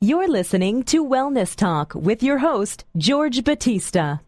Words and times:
You're 0.00 0.28
listening 0.28 0.84
to 0.84 1.04
Wellness 1.04 1.56
Talk 1.56 1.92
with 1.92 2.22
your 2.22 2.38
host, 2.38 2.84
George 2.96 3.42
Batista. 3.42 4.18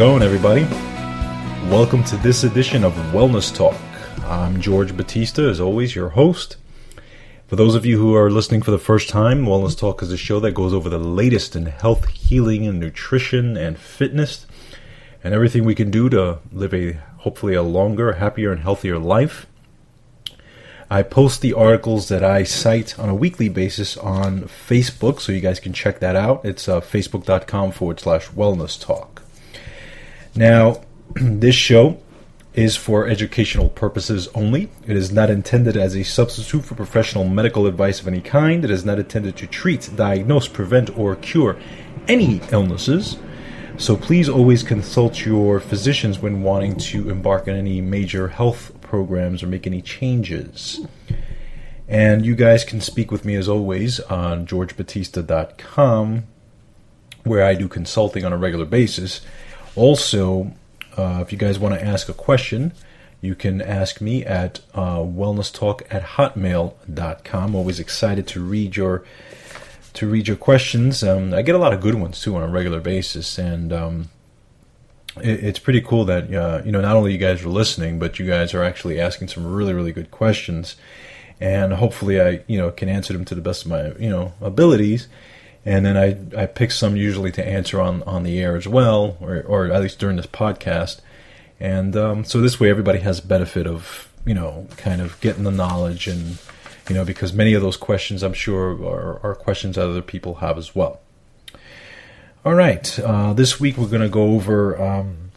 Going, 0.00 0.22
everybody? 0.22 0.62
Welcome 1.70 2.02
to 2.04 2.16
this 2.16 2.42
edition 2.42 2.84
of 2.84 2.94
Wellness 3.12 3.54
Talk. 3.54 3.76
I'm 4.24 4.58
George 4.58 4.96
Batista, 4.96 5.50
as 5.50 5.60
always, 5.60 5.94
your 5.94 6.08
host. 6.08 6.56
For 7.48 7.56
those 7.56 7.74
of 7.74 7.84
you 7.84 7.98
who 7.98 8.14
are 8.14 8.30
listening 8.30 8.62
for 8.62 8.70
the 8.70 8.78
first 8.78 9.10
time, 9.10 9.44
Wellness 9.44 9.78
Talk 9.78 10.02
is 10.02 10.10
a 10.10 10.16
show 10.16 10.40
that 10.40 10.52
goes 10.52 10.72
over 10.72 10.88
the 10.88 10.98
latest 10.98 11.54
in 11.54 11.66
health, 11.66 12.08
healing, 12.08 12.66
and 12.66 12.80
nutrition 12.80 13.58
and 13.58 13.78
fitness, 13.78 14.46
and 15.22 15.34
everything 15.34 15.66
we 15.66 15.74
can 15.74 15.90
do 15.90 16.08
to 16.08 16.38
live 16.50 16.72
a 16.72 16.92
hopefully 17.18 17.52
a 17.52 17.62
longer, 17.62 18.14
happier, 18.14 18.52
and 18.52 18.62
healthier 18.62 18.98
life. 18.98 19.46
I 20.90 21.02
post 21.02 21.42
the 21.42 21.52
articles 21.52 22.08
that 22.08 22.24
I 22.24 22.44
cite 22.44 22.98
on 22.98 23.10
a 23.10 23.14
weekly 23.14 23.50
basis 23.50 23.98
on 23.98 24.44
Facebook, 24.44 25.20
so 25.20 25.30
you 25.30 25.40
guys 25.40 25.60
can 25.60 25.74
check 25.74 26.00
that 26.00 26.16
out. 26.16 26.42
It's 26.42 26.70
uh, 26.70 26.80
facebook.com 26.80 27.72
forward 27.72 28.00
slash 28.00 28.28
wellness 28.28 28.80
talk. 28.80 29.19
Now, 30.34 30.82
this 31.14 31.54
show 31.54 31.98
is 32.54 32.76
for 32.76 33.06
educational 33.06 33.68
purposes 33.68 34.28
only. 34.34 34.68
It 34.86 34.96
is 34.96 35.12
not 35.12 35.30
intended 35.30 35.76
as 35.76 35.94
a 35.94 36.02
substitute 36.02 36.64
for 36.64 36.74
professional 36.74 37.24
medical 37.24 37.66
advice 37.66 38.00
of 38.00 38.08
any 38.08 38.20
kind. 38.20 38.64
It 38.64 38.70
is 38.70 38.84
not 38.84 38.98
intended 38.98 39.36
to 39.36 39.46
treat, 39.46 39.90
diagnose, 39.94 40.48
prevent, 40.48 40.96
or 40.98 41.14
cure 41.16 41.56
any 42.08 42.40
illnesses. 42.50 43.16
So 43.78 43.96
please 43.96 44.28
always 44.28 44.62
consult 44.62 45.24
your 45.24 45.60
physicians 45.60 46.18
when 46.18 46.42
wanting 46.42 46.76
to 46.76 47.08
embark 47.08 47.48
on 47.48 47.54
any 47.54 47.80
major 47.80 48.28
health 48.28 48.72
programs 48.82 49.42
or 49.42 49.46
make 49.46 49.66
any 49.66 49.80
changes. 49.80 50.84
And 51.88 52.26
you 52.26 52.34
guys 52.34 52.64
can 52.64 52.80
speak 52.80 53.10
with 53.10 53.24
me 53.24 53.36
as 53.36 53.48
always 53.48 53.98
on 54.00 54.46
georgebatista.com, 54.46 56.24
where 57.24 57.44
I 57.44 57.54
do 57.54 57.68
consulting 57.68 58.24
on 58.24 58.32
a 58.32 58.36
regular 58.36 58.66
basis. 58.66 59.22
Also, 59.76 60.52
uh, 60.96 61.20
if 61.22 61.32
you 61.32 61.38
guys 61.38 61.58
want 61.58 61.74
to 61.74 61.84
ask 61.84 62.08
a 62.08 62.12
question, 62.12 62.72
you 63.20 63.34
can 63.34 63.60
ask 63.60 64.00
me 64.00 64.24
at 64.24 64.60
uh, 64.74 64.98
wellnesstalk 64.98 65.82
at 65.90 66.02
hotmail.com. 66.02 67.54
Always 67.54 67.78
excited 67.78 68.26
to 68.28 68.42
read 68.42 68.76
your 68.76 69.04
to 69.92 70.08
read 70.08 70.28
your 70.28 70.36
questions. 70.36 71.02
Um, 71.02 71.34
I 71.34 71.42
get 71.42 71.54
a 71.54 71.58
lot 71.58 71.72
of 71.72 71.80
good 71.80 71.94
ones 71.94 72.20
too 72.20 72.36
on 72.36 72.42
a 72.42 72.48
regular 72.48 72.80
basis, 72.80 73.38
and 73.38 73.72
um, 73.72 74.08
it, 75.16 75.44
it's 75.44 75.58
pretty 75.58 75.80
cool 75.80 76.04
that 76.06 76.32
uh, 76.32 76.62
you 76.64 76.72
know 76.72 76.80
not 76.80 76.96
only 76.96 77.12
you 77.12 77.18
guys 77.18 77.44
are 77.44 77.48
listening, 77.48 77.98
but 77.98 78.18
you 78.18 78.26
guys 78.26 78.54
are 78.54 78.64
actually 78.64 79.00
asking 79.00 79.28
some 79.28 79.46
really 79.46 79.74
really 79.74 79.92
good 79.92 80.10
questions, 80.10 80.76
and 81.40 81.74
hopefully 81.74 82.20
I 82.20 82.42
you 82.46 82.58
know 82.58 82.70
can 82.70 82.88
answer 82.88 83.12
them 83.12 83.24
to 83.26 83.34
the 83.34 83.42
best 83.42 83.64
of 83.64 83.70
my 83.70 83.92
you 83.98 84.10
know 84.10 84.32
abilities. 84.40 85.08
And 85.64 85.84
then 85.84 85.96
I, 85.96 86.42
I 86.42 86.46
pick 86.46 86.70
some 86.70 86.96
usually 86.96 87.30
to 87.32 87.46
answer 87.46 87.80
on, 87.80 88.02
on 88.04 88.22
the 88.22 88.40
air 88.40 88.56
as 88.56 88.66
well, 88.66 89.18
or, 89.20 89.42
or 89.42 89.66
at 89.70 89.82
least 89.82 89.98
during 89.98 90.16
this 90.16 90.26
podcast. 90.26 91.00
And 91.58 91.94
um, 91.96 92.24
so 92.24 92.40
this 92.40 92.58
way 92.58 92.70
everybody 92.70 93.00
has 93.00 93.20
benefit 93.20 93.66
of, 93.66 94.10
you 94.24 94.32
know, 94.32 94.66
kind 94.78 95.02
of 95.02 95.20
getting 95.20 95.44
the 95.44 95.50
knowledge 95.50 96.08
and, 96.08 96.38
you 96.88 96.94
know, 96.94 97.04
because 97.04 97.34
many 97.34 97.52
of 97.52 97.60
those 97.60 97.76
questions 97.76 98.22
I'm 98.22 98.32
sure 98.32 98.70
are, 98.84 99.20
are 99.22 99.34
questions 99.34 99.76
that 99.76 99.86
other 99.86 100.00
people 100.00 100.36
have 100.36 100.56
as 100.56 100.74
well. 100.74 101.00
All 102.42 102.54
right, 102.54 102.98
uh, 103.00 103.34
this 103.34 103.60
week 103.60 103.76
we're 103.76 103.88
going 103.88 104.00
to 104.00 104.08
go 104.08 104.32
over 104.32 104.80
um, 104.82 105.29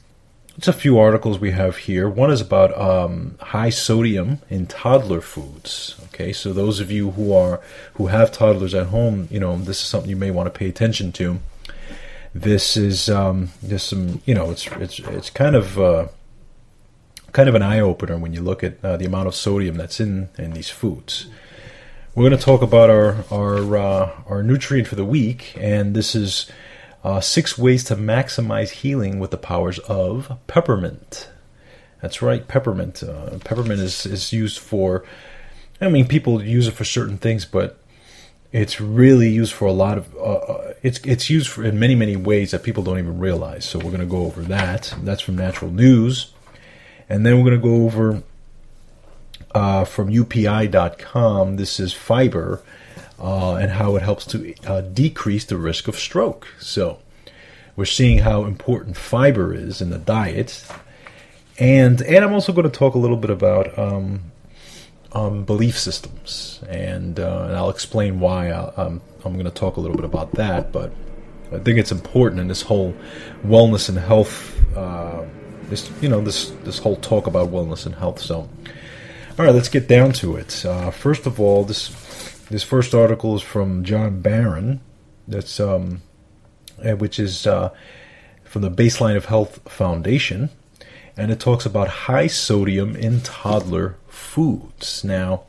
it's 0.55 0.67
a 0.67 0.73
few 0.73 0.99
articles 0.99 1.39
we 1.39 1.51
have 1.51 1.77
here. 1.77 2.07
One 2.07 2.31
is 2.31 2.41
about 2.41 2.77
um, 2.79 3.37
high 3.39 3.71
sodium 3.71 4.39
in 4.49 4.67
toddler 4.67 5.21
foods. 5.21 5.95
Okay, 6.05 6.31
so 6.31 6.53
those 6.53 6.79
of 6.79 6.91
you 6.91 7.11
who 7.11 7.33
are 7.33 7.59
who 7.95 8.07
have 8.07 8.31
toddlers 8.31 8.73
at 8.75 8.87
home, 8.87 9.27
you 9.31 9.39
know 9.39 9.57
this 9.57 9.79
is 9.79 9.85
something 9.85 10.09
you 10.09 10.15
may 10.15 10.31
want 10.31 10.53
to 10.53 10.57
pay 10.57 10.69
attention 10.69 11.11
to. 11.13 11.39
This 12.35 12.77
is 12.77 13.09
um, 13.09 13.49
just 13.67 13.87
some, 13.87 14.21
you 14.25 14.35
know, 14.35 14.51
it's 14.51 14.67
it's 14.67 14.99
it's 14.99 15.29
kind 15.29 15.55
of 15.55 15.79
uh, 15.79 16.07
kind 17.31 17.49
of 17.49 17.55
an 17.55 17.63
eye 17.63 17.79
opener 17.79 18.17
when 18.17 18.33
you 18.33 18.41
look 18.41 18.63
at 18.63 18.83
uh, 18.83 18.97
the 18.97 19.05
amount 19.05 19.27
of 19.27 19.35
sodium 19.35 19.75
that's 19.75 19.99
in 19.99 20.29
in 20.37 20.53
these 20.53 20.69
foods. 20.69 21.27
We're 22.13 22.29
going 22.29 22.37
to 22.37 22.45
talk 22.45 22.61
about 22.61 22.91
our 22.91 23.25
our 23.31 23.75
uh, 23.75 24.11
our 24.27 24.43
nutrient 24.43 24.87
for 24.87 24.95
the 24.95 25.05
week, 25.05 25.55
and 25.57 25.95
this 25.95 26.13
is 26.13 26.51
uh, 27.03 27.19
six 27.19 27.57
ways 27.57 27.83
to 27.85 27.95
maximize 27.95 28.69
healing 28.69 29.19
with 29.19 29.31
the 29.31 29.37
powers 29.37 29.79
of 29.79 30.37
peppermint. 30.47 31.29
That's 32.01 32.21
right, 32.21 32.47
peppermint. 32.47 33.03
Uh, 33.03 33.37
peppermint 33.43 33.79
is, 33.79 34.05
is 34.05 34.31
used 34.31 34.59
for, 34.59 35.05
I 35.81 35.89
mean, 35.89 36.07
people 36.07 36.43
use 36.43 36.67
it 36.67 36.73
for 36.73 36.85
certain 36.85 37.17
things, 37.17 37.45
but 37.45 37.77
it's 38.51 38.79
really 38.79 39.29
used 39.29 39.53
for 39.53 39.65
a 39.65 39.73
lot 39.73 39.97
of, 39.97 40.15
uh, 40.15 40.19
uh 40.19 40.73
it's, 40.81 40.99
it's 40.99 41.29
used 41.29 41.49
for 41.49 41.63
in 41.63 41.79
many, 41.79 41.95
many 41.95 42.15
ways 42.15 42.51
that 42.51 42.63
people 42.63 42.83
don't 42.83 42.99
even 42.99 43.19
realize. 43.19 43.65
So 43.65 43.79
we're 43.79 43.85
going 43.85 43.99
to 43.99 44.05
go 44.05 44.25
over 44.25 44.41
that. 44.43 44.93
That's 45.01 45.21
from 45.21 45.35
Natural 45.35 45.71
News. 45.71 46.33
And 47.09 47.25
then 47.25 47.37
we're 47.37 47.49
going 47.49 47.61
to 47.61 47.67
go 47.67 47.85
over 47.85 48.23
uh, 49.53 49.85
from 49.85 50.09
UPI.com. 50.09 51.57
This 51.57 51.79
is 51.79 51.93
fiber 51.93 52.61
uh, 53.19 53.55
and 53.55 53.71
how 53.71 53.95
it 53.95 54.01
helps 54.01 54.25
to 54.27 54.53
uh, 54.65 54.81
decrease 54.81 55.45
the 55.45 55.57
risk 55.57 55.87
of 55.87 55.95
stroke. 55.97 56.47
So, 56.59 56.99
we're 57.75 57.85
seeing 57.85 58.19
how 58.19 58.43
important 58.45 58.97
fiber 58.97 59.53
is 59.53 59.81
in 59.81 59.89
the 59.89 59.97
diet, 59.97 60.65
and 61.57 62.01
and 62.01 62.23
I'm 62.23 62.33
also 62.33 62.53
going 62.53 62.69
to 62.69 62.77
talk 62.77 62.95
a 62.95 62.99
little 62.99 63.17
bit 63.17 63.29
about 63.29 63.77
um, 63.79 64.31
um, 65.13 65.43
belief 65.43 65.77
systems, 65.77 66.61
and, 66.67 67.19
uh, 67.19 67.45
and 67.47 67.55
I'll 67.55 67.69
explain 67.69 68.19
why 68.19 68.47
I, 68.47 68.51
uh, 68.51 68.73
um, 68.77 69.01
I'm 69.23 69.33
going 69.33 69.45
to 69.45 69.51
talk 69.51 69.77
a 69.77 69.79
little 69.79 69.95
bit 69.95 70.05
about 70.05 70.33
that. 70.33 70.71
But 70.71 70.91
I 71.51 71.59
think 71.59 71.77
it's 71.77 71.91
important 71.91 72.41
in 72.41 72.47
this 72.47 72.63
whole 72.63 72.95
wellness 73.45 73.89
and 73.89 73.97
health. 73.97 74.59
Uh, 74.75 75.23
this 75.69 75.89
you 76.01 76.09
know 76.09 76.19
this 76.19 76.49
this 76.63 76.79
whole 76.79 76.97
talk 76.97 77.27
about 77.27 77.49
wellness 77.49 77.85
and 77.85 77.95
health. 77.95 78.19
So, 78.19 78.37
all 78.37 79.45
right, 79.45 79.53
let's 79.53 79.69
get 79.69 79.87
down 79.87 80.11
to 80.13 80.35
it. 80.35 80.65
Uh, 80.65 80.91
first 80.91 81.25
of 81.25 81.39
all, 81.39 81.63
this 81.63 81.87
this 82.53 82.63
first 82.63 82.93
article 82.93 83.35
is 83.35 83.41
from 83.41 83.83
Jon 83.83 84.21
Barron. 84.21 84.79
That's 85.27 85.59
um, 85.59 86.03
which 86.77 87.17
is 87.17 87.47
uh, 87.47 87.71
from 88.43 88.61
the 88.61 88.69
Baseline 88.69 89.17
of 89.17 89.25
Health 89.25 89.59
Foundation, 89.67 90.51
and 91.17 91.31
it 91.31 91.39
talks 91.39 91.65
about 91.65 91.87
high 91.87 92.27
sodium 92.27 92.95
in 92.95 93.21
toddler 93.21 93.97
foods. 94.07 95.03
Now, 95.03 95.45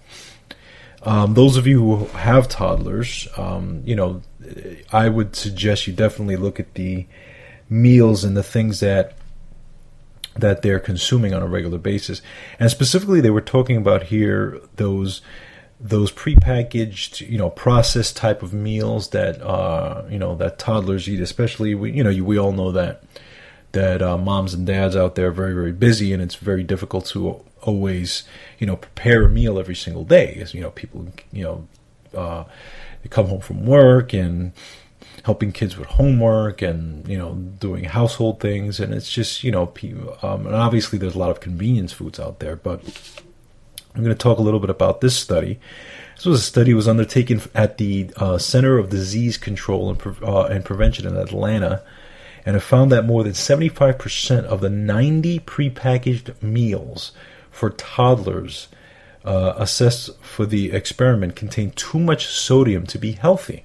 um, 1.02 1.34
those 1.34 1.58
of 1.58 1.66
you 1.66 1.80
who 1.80 2.06
have 2.16 2.48
toddlers, 2.48 3.28
um, 3.36 3.82
you 3.84 3.94
know, 3.94 4.22
I 4.90 5.10
would 5.10 5.36
suggest 5.36 5.86
you 5.86 5.92
definitely 5.92 6.36
look 6.36 6.58
at 6.58 6.72
the 6.72 7.06
meals 7.68 8.24
and 8.24 8.34
the 8.34 8.42
things 8.42 8.80
that 8.80 9.12
that 10.36 10.62
they're 10.62 10.80
consuming 10.80 11.34
on 11.34 11.42
a 11.42 11.46
regular 11.46 11.76
basis. 11.76 12.22
And 12.58 12.70
specifically, 12.70 13.20
they 13.20 13.30
were 13.30 13.42
talking 13.42 13.76
about 13.76 14.04
here 14.04 14.58
those 14.76 15.20
those 15.84 16.10
prepackaged, 16.10 17.28
you 17.28 17.36
know, 17.36 17.50
processed 17.50 18.16
type 18.16 18.42
of 18.42 18.54
meals 18.54 19.10
that 19.10 19.40
uh, 19.42 20.02
you 20.08 20.18
know 20.18 20.34
that 20.36 20.58
toddlers 20.58 21.08
eat. 21.08 21.20
Especially, 21.20 21.74
we, 21.74 21.92
you 21.92 22.02
know, 22.02 22.24
we 22.24 22.38
all 22.38 22.52
know 22.52 22.72
that 22.72 23.04
that 23.72 24.00
uh, 24.00 24.16
moms 24.16 24.54
and 24.54 24.66
dads 24.66 24.96
out 24.96 25.14
there 25.14 25.28
are 25.28 25.32
very 25.32 25.52
very 25.52 25.72
busy, 25.72 26.12
and 26.14 26.22
it's 26.22 26.36
very 26.36 26.62
difficult 26.62 27.04
to 27.06 27.44
always, 27.60 28.24
you 28.58 28.66
know, 28.66 28.76
prepare 28.76 29.24
a 29.24 29.28
meal 29.28 29.58
every 29.58 29.76
single 29.76 30.04
day. 30.04 30.38
As 30.40 30.54
you 30.54 30.62
know, 30.62 30.70
people, 30.70 31.06
you 31.30 31.44
know, 31.44 31.68
uh, 32.18 32.44
come 33.10 33.26
home 33.26 33.40
from 33.40 33.66
work 33.66 34.14
and 34.14 34.52
helping 35.24 35.52
kids 35.52 35.76
with 35.76 35.88
homework 35.88 36.62
and 36.62 37.06
you 37.08 37.16
know 37.16 37.34
doing 37.34 37.84
household 37.84 38.40
things 38.40 38.78
and 38.78 38.92
it's 38.92 39.10
just 39.10 39.42
you 39.42 39.50
know 39.50 39.72
um, 40.22 40.46
and 40.46 40.54
obviously 40.54 40.98
there's 40.98 41.14
a 41.14 41.18
lot 41.18 41.30
of 41.30 41.40
convenience 41.40 41.92
foods 41.92 42.20
out 42.20 42.40
there 42.40 42.56
but 42.56 42.82
i'm 43.94 44.02
going 44.02 44.14
to 44.14 44.22
talk 44.22 44.38
a 44.38 44.42
little 44.42 44.60
bit 44.60 44.70
about 44.70 45.00
this 45.00 45.16
study 45.16 45.58
this 46.16 46.26
was 46.26 46.40
a 46.40 46.42
study 46.42 46.74
was 46.74 46.88
undertaken 46.88 47.40
at 47.54 47.78
the 47.78 48.10
uh, 48.16 48.38
center 48.38 48.78
of 48.78 48.90
disease 48.90 49.36
control 49.36 49.90
and, 49.90 49.98
Pre- 49.98 50.26
uh, 50.26 50.44
and 50.44 50.64
prevention 50.64 51.06
in 51.06 51.16
atlanta 51.16 51.82
and 52.46 52.56
it 52.56 52.60
found 52.60 52.92
that 52.92 53.06
more 53.06 53.22
than 53.22 53.32
75% 53.32 54.44
of 54.44 54.60
the 54.60 54.68
90 54.68 55.40
prepackaged 55.40 56.42
meals 56.42 57.12
for 57.50 57.70
toddlers 57.70 58.68
uh, 59.24 59.54
assessed 59.56 60.20
for 60.22 60.44
the 60.44 60.72
experiment 60.72 61.34
contained 61.34 61.74
too 61.74 61.98
much 61.98 62.26
sodium 62.26 62.86
to 62.86 62.98
be 62.98 63.12
healthy 63.12 63.64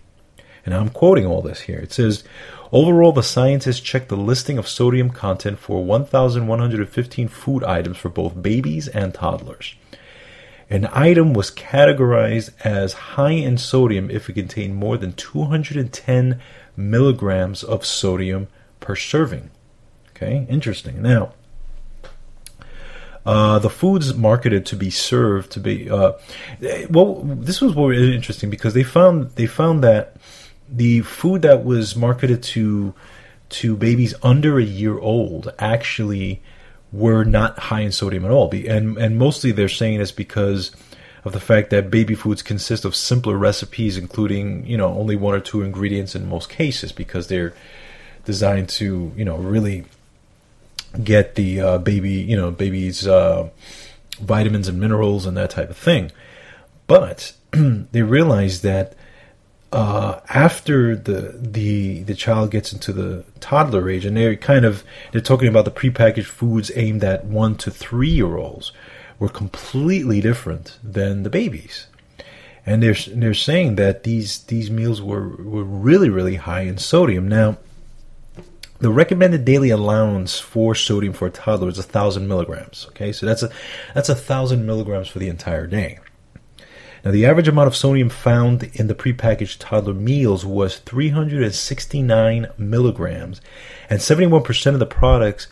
and 0.65 0.73
I'm 0.73 0.89
quoting 0.89 1.25
all 1.25 1.41
this 1.41 1.61
here. 1.61 1.79
It 1.79 1.93
says, 1.93 2.23
Overall, 2.71 3.11
the 3.11 3.23
scientists 3.23 3.79
checked 3.79 4.09
the 4.09 4.15
listing 4.15 4.59
of 4.59 4.67
sodium 4.67 5.09
content 5.09 5.57
for 5.57 5.83
1,115 5.83 7.27
food 7.27 7.63
items 7.63 7.97
for 7.97 8.09
both 8.09 8.41
babies 8.41 8.87
and 8.87 9.11
toddlers. 9.11 9.73
An 10.69 10.87
item 10.91 11.33
was 11.33 11.49
categorized 11.49 12.51
as 12.63 12.93
high 12.93 13.31
in 13.31 13.57
sodium 13.57 14.11
if 14.11 14.29
it 14.29 14.33
contained 14.33 14.75
more 14.75 14.97
than 14.97 15.13
210 15.13 16.39
milligrams 16.77 17.63
of 17.63 17.85
sodium 17.85 18.47
per 18.79 18.95
serving. 18.95 19.49
Okay, 20.11 20.45
interesting. 20.47 21.01
Now, 21.01 21.33
uh, 23.25 23.57
the 23.59 23.69
foods 23.69 24.13
marketed 24.13 24.65
to 24.67 24.75
be 24.75 24.89
served 24.89 25.51
to 25.51 25.59
be 25.59 25.89
uh, 25.89 26.13
well. 26.89 27.15
This 27.23 27.61
was 27.61 27.75
really 27.75 28.15
interesting 28.15 28.49
because 28.49 28.73
they 28.73 28.83
found 28.83 29.31
they 29.35 29.45
found 29.45 29.83
that 29.83 30.15
the 30.69 31.01
food 31.01 31.41
that 31.41 31.65
was 31.65 31.95
marketed 31.95 32.43
to 32.43 32.93
to 33.49 33.75
babies 33.75 34.13
under 34.21 34.59
a 34.59 34.63
year 34.63 34.97
old 34.99 35.53
actually 35.57 36.41
were 36.91 37.23
not 37.23 37.57
high 37.59 37.81
in 37.81 37.91
sodium 37.91 38.25
at 38.25 38.31
all. 38.31 38.49
And 38.51 38.97
and 38.97 39.17
mostly 39.17 39.51
they're 39.51 39.69
saying 39.69 39.99
this 39.99 40.11
because 40.11 40.71
of 41.25 41.33
the 41.33 41.39
fact 41.39 41.69
that 41.69 41.91
baby 41.91 42.15
foods 42.15 42.41
consist 42.41 42.85
of 42.85 42.95
simpler 42.95 43.37
recipes, 43.37 43.97
including 43.97 44.65
you 44.65 44.77
know 44.77 44.87
only 44.87 45.15
one 45.15 45.35
or 45.35 45.39
two 45.39 45.61
ingredients 45.61 46.15
in 46.15 46.27
most 46.27 46.49
cases, 46.49 46.91
because 46.91 47.27
they're 47.27 47.53
designed 48.25 48.69
to 48.69 49.11
you 49.15 49.25
know 49.25 49.37
really 49.37 49.85
get 51.03 51.35
the 51.35 51.61
uh, 51.61 51.77
baby 51.77 52.11
you 52.11 52.35
know 52.35 52.51
baby's 52.51 53.07
uh, 53.07 53.49
vitamins 54.19 54.67
and 54.67 54.79
minerals 54.79 55.25
and 55.25 55.37
that 55.37 55.51
type 55.51 55.69
of 55.69 55.77
thing. 55.77 56.11
But 56.87 57.33
they 57.51 58.01
realized 58.01 58.63
that 58.63 58.95
uh, 59.71 60.19
after 60.29 60.95
the 60.95 61.35
the 61.39 62.03
the 62.03 62.15
child 62.15 62.51
gets 62.51 62.73
into 62.73 62.91
the 62.91 63.23
toddler 63.39 63.89
age, 63.89 64.05
and 64.05 64.17
they're 64.17 64.35
kind 64.35 64.65
of 64.65 64.83
they're 65.11 65.21
talking 65.21 65.47
about 65.47 65.65
the 65.65 65.71
prepackaged 65.71 66.25
foods 66.25 66.71
aimed 66.75 67.03
at 67.03 67.25
one 67.25 67.55
to 67.55 67.69
three 67.69 68.09
year 68.09 68.37
olds, 68.37 68.71
were 69.19 69.29
completely 69.29 70.21
different 70.21 70.79
than 70.83 71.23
the 71.23 71.29
babies, 71.29 71.87
and 72.65 72.81
they're 72.81 72.95
they're 73.13 73.33
saying 73.33 73.75
that 73.75 74.03
these 74.03 74.39
these 74.43 74.71
meals 74.71 75.01
were 75.01 75.27
were 75.27 75.63
really 75.63 76.09
really 76.09 76.35
high 76.35 76.61
in 76.61 76.79
sodium. 76.79 77.27
Now, 77.27 77.57
the 78.79 78.89
recommended 78.89 79.45
daily 79.45 79.69
allowance 79.69 80.39
for 80.39 80.73
sodium 80.73 81.13
for 81.13 81.27
a 81.27 81.31
toddler 81.31 81.69
is 81.69 81.77
a 81.77 81.83
thousand 81.83 82.27
milligrams. 82.27 82.87
Okay, 82.89 83.11
so 83.11 83.27
that's 83.27 83.43
a 83.43 83.51
that's 83.93 84.09
a 84.09 84.15
thousand 84.15 84.65
milligrams 84.65 85.09
for 85.09 85.19
the 85.19 85.29
entire 85.29 85.67
day. 85.67 85.99
Now, 87.03 87.11
the 87.11 87.25
average 87.25 87.47
amount 87.47 87.67
of 87.67 87.75
sodium 87.75 88.09
found 88.09 88.63
in 88.73 88.87
the 88.87 88.95
prepackaged 88.95 89.57
toddler 89.59 89.93
meals 89.93 90.45
was 90.45 90.77
369 90.79 92.47
milligrams, 92.57 93.41
and 93.89 93.99
71% 93.99 94.73
of 94.73 94.79
the 94.79 94.85
products 94.85 95.47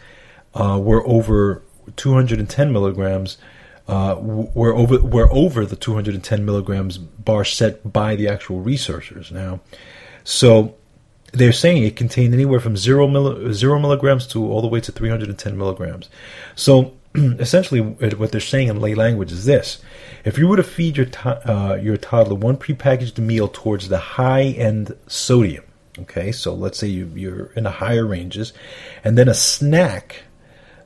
uh, 0.54 0.80
were 0.82 1.06
over 1.08 1.64
210 1.96 2.72
milligrams. 2.72 3.38
Uh, 3.88 4.18
were 4.20 4.76
over 4.76 5.00
were 5.00 5.32
over 5.32 5.66
the 5.66 5.78
210 5.78 6.46
milligrams 6.46 6.98
bar 6.98 7.46
set 7.46 7.94
by 7.94 8.18
the 8.18 8.28
actual 8.28 8.60
researchers. 8.60 9.32
Now, 9.32 9.62
so 10.26 10.76
they're 11.32 11.54
saying 11.54 11.84
it 11.84 11.96
contained 11.96 12.34
anywhere 12.34 12.60
from 12.60 12.76
zero, 12.76 13.52
zero 13.54 13.80
milligrams 13.80 14.28
to 14.28 14.46
all 14.52 14.62
the 14.62 14.68
way 14.68 14.82
to 14.82 14.92
310 14.92 15.58
milligrams. 15.58 16.10
So 16.56 16.97
essentially, 17.40 17.82
what 17.82 18.32
they're 18.32 18.42
saying 18.42 18.68
in 18.68 18.80
lay 18.80 18.96
language 18.96 19.32
is 19.32 19.46
this: 19.46 19.80
if 20.24 20.38
you 20.38 20.48
were 20.48 20.58
to 20.58 20.64
feed 20.64 20.98
your 20.98 21.08
to- 21.08 21.52
uh, 21.52 21.76
your 21.76 21.98
toddler 21.98 22.36
one 22.36 22.58
prepackaged 22.58 23.18
meal 23.18 23.48
towards 23.48 23.90
the 23.90 23.98
high 23.98 24.44
end 24.44 24.96
sodium, 25.08 25.64
okay, 26.00 26.32
so 26.32 26.54
let's 26.54 26.78
say 26.78 26.88
you, 26.88 27.12
you're 27.16 27.48
in 27.56 27.64
the 27.64 27.72
higher 27.72 28.06
ranges, 28.06 28.54
and 29.04 29.18
then 29.18 29.28
a 29.28 29.34
snack 29.34 30.24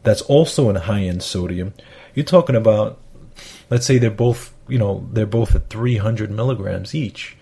that's 0.03 0.21
also 0.23 0.69
in 0.69 0.75
high 0.75 1.01
end 1.01 1.23
sodium, 1.23 1.73
you're 2.15 2.25
talking 2.25 2.55
about, 2.55 2.99
let's 3.69 3.85
say 3.85 3.97
they're 3.97 4.09
both, 4.09 4.53
you 4.67 4.77
know, 4.77 5.07
they're 5.11 5.25
both 5.25 5.55
at 5.55 5.69
300 5.69 6.31
milligrams 6.31 6.95
each. 6.95 7.37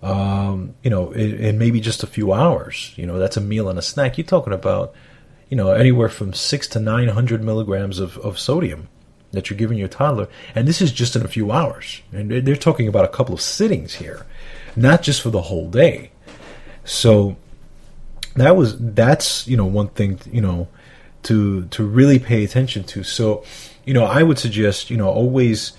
Um, 0.00 0.74
you 0.84 0.90
know, 0.90 1.10
in, 1.10 1.34
in 1.38 1.58
maybe 1.58 1.80
just 1.80 2.04
a 2.04 2.06
few 2.06 2.32
hours, 2.32 2.92
you 2.96 3.04
know, 3.04 3.18
that's 3.18 3.36
a 3.36 3.40
meal 3.40 3.68
and 3.68 3.78
a 3.78 3.82
snack. 3.82 4.16
You're 4.16 4.26
talking 4.26 4.52
about 4.52 4.94
you 5.48 5.56
know, 5.56 5.72
anywhere 5.72 6.08
from 6.08 6.32
six 6.32 6.66
to 6.68 6.80
nine 6.80 7.08
hundred 7.08 7.42
milligrams 7.42 7.98
of, 7.98 8.18
of 8.18 8.38
sodium 8.38 8.88
that 9.32 9.50
you're 9.50 9.58
giving 9.58 9.78
your 9.78 9.88
toddler, 9.88 10.28
and 10.54 10.66
this 10.66 10.80
is 10.80 10.92
just 10.92 11.16
in 11.16 11.24
a 11.24 11.28
few 11.28 11.52
hours. 11.52 12.02
And 12.12 12.30
they're 12.30 12.56
talking 12.56 12.88
about 12.88 13.04
a 13.04 13.08
couple 13.08 13.34
of 13.34 13.40
sittings 13.40 13.94
here, 13.94 14.26
not 14.76 15.02
just 15.02 15.20
for 15.20 15.30
the 15.30 15.42
whole 15.42 15.68
day. 15.68 16.10
So 16.84 17.36
that 18.34 18.56
was 18.56 18.76
that's 18.78 19.46
you 19.46 19.56
know 19.56 19.66
one 19.66 19.88
thing 19.88 20.20
you 20.30 20.40
know 20.40 20.68
to 21.24 21.66
to 21.66 21.84
really 21.84 22.18
pay 22.18 22.44
attention 22.44 22.84
to. 22.84 23.02
So 23.02 23.44
you 23.84 23.94
know 23.94 24.04
I 24.04 24.22
would 24.22 24.38
suggest 24.38 24.90
you 24.90 24.96
know 24.96 25.08
always 25.08 25.72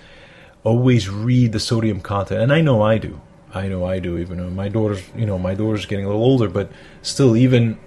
always 0.64 1.10
read 1.10 1.52
the 1.52 1.60
sodium 1.60 2.02
content, 2.02 2.42
and 2.42 2.54
I 2.54 2.62
know 2.62 2.82
I 2.82 2.98
do. 2.98 3.22
I 3.54 3.68
know 3.68 3.86
I 3.86 4.00
do. 4.00 4.18
Even 4.18 4.38
though 4.38 4.50
my 4.50 4.70
daughter's 4.70 5.04
you 5.16 5.26
know 5.26 5.38
my 5.38 5.56
daughter's 5.56 5.86
getting 5.86 6.06
a 6.06 6.08
little 6.08 6.24
older, 6.24 6.50
but 6.50 6.72
still 7.02 7.36
even 7.36 7.78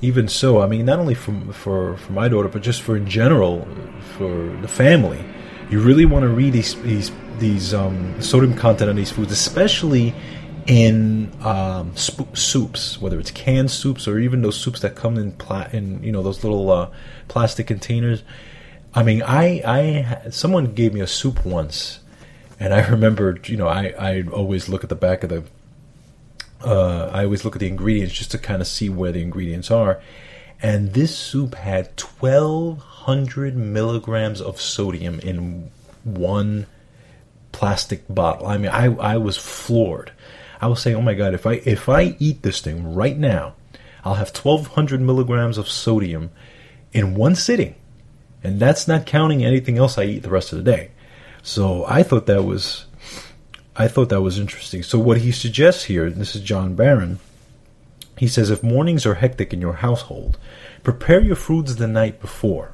even 0.00 0.28
so, 0.28 0.60
I 0.60 0.66
mean, 0.66 0.84
not 0.86 0.98
only 0.98 1.14
from 1.14 1.52
for 1.52 1.96
for 1.96 2.12
my 2.12 2.28
daughter, 2.28 2.48
but 2.48 2.62
just 2.62 2.82
for 2.82 2.96
in 2.96 3.08
general, 3.08 3.66
for 4.16 4.56
the 4.60 4.68
family, 4.68 5.24
you 5.70 5.80
really 5.80 6.04
want 6.04 6.22
to 6.22 6.28
read 6.28 6.52
these 6.52 6.80
these 6.82 7.10
these 7.38 7.74
um, 7.74 8.20
sodium 8.20 8.54
content 8.54 8.90
on 8.90 8.96
these 8.96 9.10
foods, 9.10 9.32
especially 9.32 10.14
in 10.66 11.32
um, 11.42 11.96
sp- 11.96 12.36
soups, 12.36 13.00
whether 13.00 13.18
it's 13.18 13.30
canned 13.30 13.70
soups 13.70 14.06
or 14.06 14.18
even 14.18 14.42
those 14.42 14.56
soups 14.56 14.80
that 14.80 14.94
come 14.94 15.16
in 15.16 15.32
pla- 15.32 15.68
in 15.72 16.02
you 16.02 16.12
know 16.12 16.22
those 16.22 16.44
little 16.44 16.70
uh, 16.70 16.90
plastic 17.26 17.66
containers. 17.66 18.22
I 18.94 19.02
mean, 19.02 19.22
I 19.22 19.62
I 19.64 20.30
someone 20.30 20.74
gave 20.74 20.94
me 20.94 21.00
a 21.00 21.06
soup 21.06 21.44
once, 21.44 22.00
and 22.60 22.74
I 22.74 22.86
remember 22.88 23.38
you 23.44 23.56
know 23.56 23.68
I 23.68 23.94
I 23.98 24.22
always 24.32 24.68
look 24.68 24.82
at 24.82 24.90
the 24.90 24.96
back 24.96 25.22
of 25.22 25.30
the 25.30 25.44
uh, 26.64 27.10
I 27.12 27.24
always 27.24 27.44
look 27.44 27.54
at 27.54 27.60
the 27.60 27.68
ingredients 27.68 28.14
just 28.14 28.30
to 28.32 28.38
kind 28.38 28.60
of 28.60 28.66
see 28.66 28.88
where 28.88 29.12
the 29.12 29.22
ingredients 29.22 29.70
are. 29.70 30.00
And 30.60 30.92
this 30.92 31.16
soup 31.16 31.54
had 31.54 32.00
1,200 32.00 33.56
milligrams 33.56 34.40
of 34.40 34.60
sodium 34.60 35.20
in 35.20 35.70
one 36.02 36.66
plastic 37.52 38.02
bottle. 38.08 38.46
I 38.46 38.58
mean, 38.58 38.70
I, 38.72 38.86
I 38.86 39.16
was 39.18 39.36
floored. 39.36 40.12
I 40.60 40.66
was 40.66 40.82
saying, 40.82 40.96
oh 40.96 41.02
my 41.02 41.14
God, 41.14 41.34
if 41.34 41.46
I, 41.46 41.54
if 41.64 41.88
I 41.88 42.16
eat 42.18 42.42
this 42.42 42.60
thing 42.60 42.92
right 42.94 43.16
now, 43.16 43.54
I'll 44.04 44.14
have 44.14 44.36
1,200 44.36 45.00
milligrams 45.00 45.58
of 45.58 45.68
sodium 45.68 46.30
in 46.92 47.14
one 47.14 47.36
sitting. 47.36 47.76
And 48.42 48.58
that's 48.58 48.88
not 48.88 49.06
counting 49.06 49.44
anything 49.44 49.78
else 49.78 49.96
I 49.96 50.04
eat 50.04 50.22
the 50.22 50.30
rest 50.30 50.52
of 50.52 50.58
the 50.58 50.70
day. 50.70 50.90
So 51.42 51.84
I 51.86 52.02
thought 52.02 52.26
that 52.26 52.44
was 52.44 52.86
I 53.76 53.86
thought 53.86 54.08
that 54.08 54.22
was 54.22 54.38
interesting. 54.38 54.82
So 54.82 54.98
what 54.98 55.18
he 55.18 55.30
suggests 55.30 55.84
here, 55.84 56.10
this 56.10 56.34
is 56.34 56.42
Jon 56.42 56.74
Barron, 56.74 57.20
he 58.16 58.26
says 58.26 58.50
if 58.50 58.62
mornings 58.62 59.06
are 59.06 59.14
hectic 59.14 59.52
in 59.52 59.60
your 59.60 59.74
household, 59.74 60.36
prepare 60.82 61.20
your 61.20 61.36
foods 61.36 61.76
the 61.76 61.86
night 61.86 62.20
before. 62.20 62.72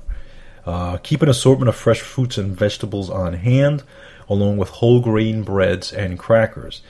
Uh, 0.64 0.97
keep 0.99 1.21
an 1.21 1.28
assortment 1.28 1.68
of 1.68 1.76
fresh 1.76 2.00
fruits 2.00 2.38
and 2.38 2.56
vegetables 2.56 3.11
on 3.11 3.35
hand, 3.35 3.83
along 4.30 4.56
with 4.56 4.71
whole 4.71 5.00
grain 5.00 5.42
breads 5.42 5.92
and 5.92 6.18
crackers. 6.18 6.80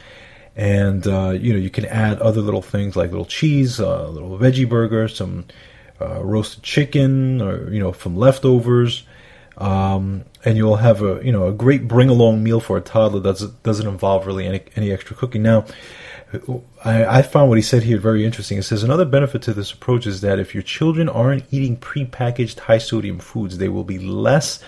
And 0.54 1.04
uh, 1.08 1.30
you 1.30 1.52
know 1.52 1.58
you 1.58 1.70
can 1.70 1.84
add 1.86 2.20
other 2.20 2.40
little 2.40 2.62
things 2.62 2.94
like 2.94 3.10
little 3.10 3.26
cheese, 3.26 3.80
a 3.80 3.88
uh, 3.88 4.08
little 4.08 4.38
veggie 4.38 4.68
burger, 4.68 5.08
some 5.08 5.46
uh, 6.00 6.22
roasted 6.22 6.62
chicken, 6.62 7.42
or 7.42 7.68
you 7.72 7.80
know 7.80 7.90
from 7.90 8.16
leftovers. 8.16 9.02
Um, 9.56 10.24
and 10.44 10.56
you'll 10.56 10.76
have 10.76 11.02
a 11.02 11.20
you 11.24 11.30
know 11.30 11.46
a 11.46 11.52
great 11.52 11.86
bring 11.86 12.08
along 12.08 12.42
meal 12.42 12.60
for 12.60 12.76
a 12.76 12.80
toddler 12.80 13.20
that 13.20 13.62
doesn't 13.62 13.86
involve 13.86 14.26
really 14.26 14.46
any, 14.46 14.62
any 14.74 14.90
extra 14.90 15.14
cooking. 15.14 15.42
Now, 15.42 15.64
I, 16.84 17.04
I, 17.18 17.22
found 17.22 17.48
what 17.48 17.58
he 17.58 17.62
said 17.62 17.84
here 17.84 17.98
very 17.98 18.24
interesting. 18.24 18.58
It 18.58 18.64
says 18.64 18.82
another 18.82 19.04
benefit 19.04 19.42
to 19.42 19.54
this 19.54 19.72
approach 19.72 20.06
is 20.06 20.20
that 20.22 20.38
if 20.38 20.54
your 20.54 20.62
children 20.62 21.08
aren't 21.08 21.44
eating 21.52 21.76
prepackaged 21.76 22.60
high 22.60 22.78
sodium 22.78 23.18
foods, 23.18 23.58
they 23.58 23.68
will 23.68 23.84
be 23.84 23.98
less. 23.98 24.58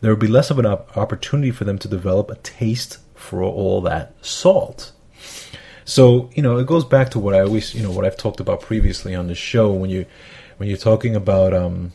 There 0.00 0.10
will 0.10 0.20
be 0.20 0.26
less 0.26 0.50
of 0.50 0.58
an 0.58 0.66
op- 0.66 0.96
opportunity 0.96 1.50
for 1.50 1.64
them 1.64 1.78
to 1.78 1.88
develop 1.88 2.30
a 2.30 2.36
taste 2.36 2.98
for 3.14 3.42
all 3.42 3.80
that 3.82 4.14
salt. 4.24 4.92
So 5.84 6.30
you 6.34 6.42
know, 6.42 6.56
it 6.58 6.66
goes 6.66 6.84
back 6.84 7.10
to 7.10 7.18
what 7.18 7.34
I 7.34 7.40
always 7.40 7.74
you 7.74 7.82
know 7.82 7.90
what 7.90 8.04
I've 8.04 8.16
talked 8.16 8.40
about 8.40 8.60
previously 8.60 9.14
on 9.14 9.28
the 9.28 9.34
show 9.34 9.72
when 9.72 9.90
you 9.90 10.06
when 10.56 10.68
you're 10.68 10.78
talking 10.78 11.14
about 11.14 11.52
um, 11.52 11.92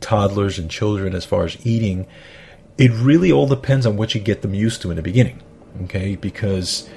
toddlers 0.00 0.58
and 0.58 0.70
children 0.70 1.14
as 1.14 1.24
far 1.24 1.44
as 1.44 1.64
eating. 1.66 2.06
It 2.76 2.90
really 2.92 3.32
all 3.32 3.46
depends 3.46 3.86
on 3.86 3.96
what 3.96 4.14
you 4.14 4.20
get 4.20 4.42
them 4.42 4.54
used 4.54 4.82
to 4.82 4.90
in 4.90 4.96
the 4.96 5.02
beginning. 5.02 5.42
Okay, 5.84 6.16
because 6.16 6.88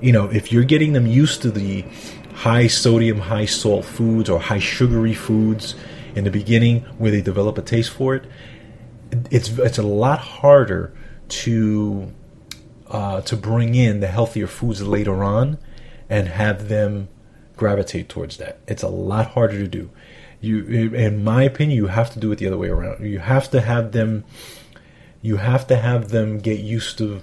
you 0.00 0.12
know, 0.12 0.30
if 0.30 0.52
you're 0.52 0.64
getting 0.64 0.92
them 0.92 1.06
used 1.06 1.42
to 1.42 1.50
the 1.50 1.84
high 2.34 2.66
sodium, 2.66 3.18
high 3.18 3.44
salt 3.44 3.84
foods 3.84 4.30
or 4.30 4.40
high 4.40 4.58
sugary 4.58 5.14
foods 5.14 5.74
in 6.14 6.24
the 6.24 6.30
beginning 6.30 6.80
where 6.98 7.10
they 7.10 7.20
develop 7.20 7.58
a 7.58 7.62
taste 7.62 7.90
for 7.90 8.14
it, 8.14 8.24
it's 9.30 9.50
it's 9.58 9.78
a 9.78 9.82
lot 9.82 10.20
harder 10.20 10.92
to 11.28 12.12
uh, 12.88 13.20
to 13.22 13.36
bring 13.36 13.74
in 13.74 14.00
the 14.00 14.08
healthier 14.08 14.46
foods 14.46 14.82
later 14.82 15.22
on 15.22 15.58
and 16.08 16.28
have 16.28 16.68
them 16.68 17.08
gravitate 17.56 18.08
towards 18.08 18.38
that. 18.38 18.58
It's 18.66 18.82
a 18.82 18.88
lot 18.88 19.28
harder 19.28 19.58
to 19.58 19.68
do. 19.68 19.90
You, 20.40 20.90
in 20.94 21.22
my 21.22 21.42
opinion, 21.42 21.76
you 21.76 21.88
have 21.88 22.10
to 22.12 22.18
do 22.18 22.32
it 22.32 22.36
the 22.36 22.46
other 22.46 22.56
way 22.56 22.68
around. 22.68 23.04
You 23.04 23.18
have 23.18 23.50
to 23.50 23.60
have 23.60 23.92
them, 23.92 24.24
you 25.20 25.36
have 25.36 25.66
to 25.66 25.76
have 25.76 26.08
them 26.08 26.38
get 26.38 26.60
used 26.60 26.98
to 26.98 27.22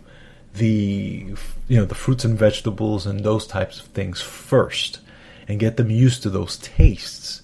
the 0.54 1.36
you 1.68 1.78
know 1.78 1.86
the 1.86 1.96
fruits 1.96 2.26
and 2.26 2.38
vegetables 2.38 3.06
and 3.06 3.24
those 3.24 3.46
types 3.46 3.80
of 3.80 3.86
things 3.88 4.22
first 4.22 5.00
and 5.48 5.60
get 5.60 5.78
them 5.78 5.90
used 5.90 6.24
to 6.24 6.30
those 6.30 6.58
tastes 6.58 7.42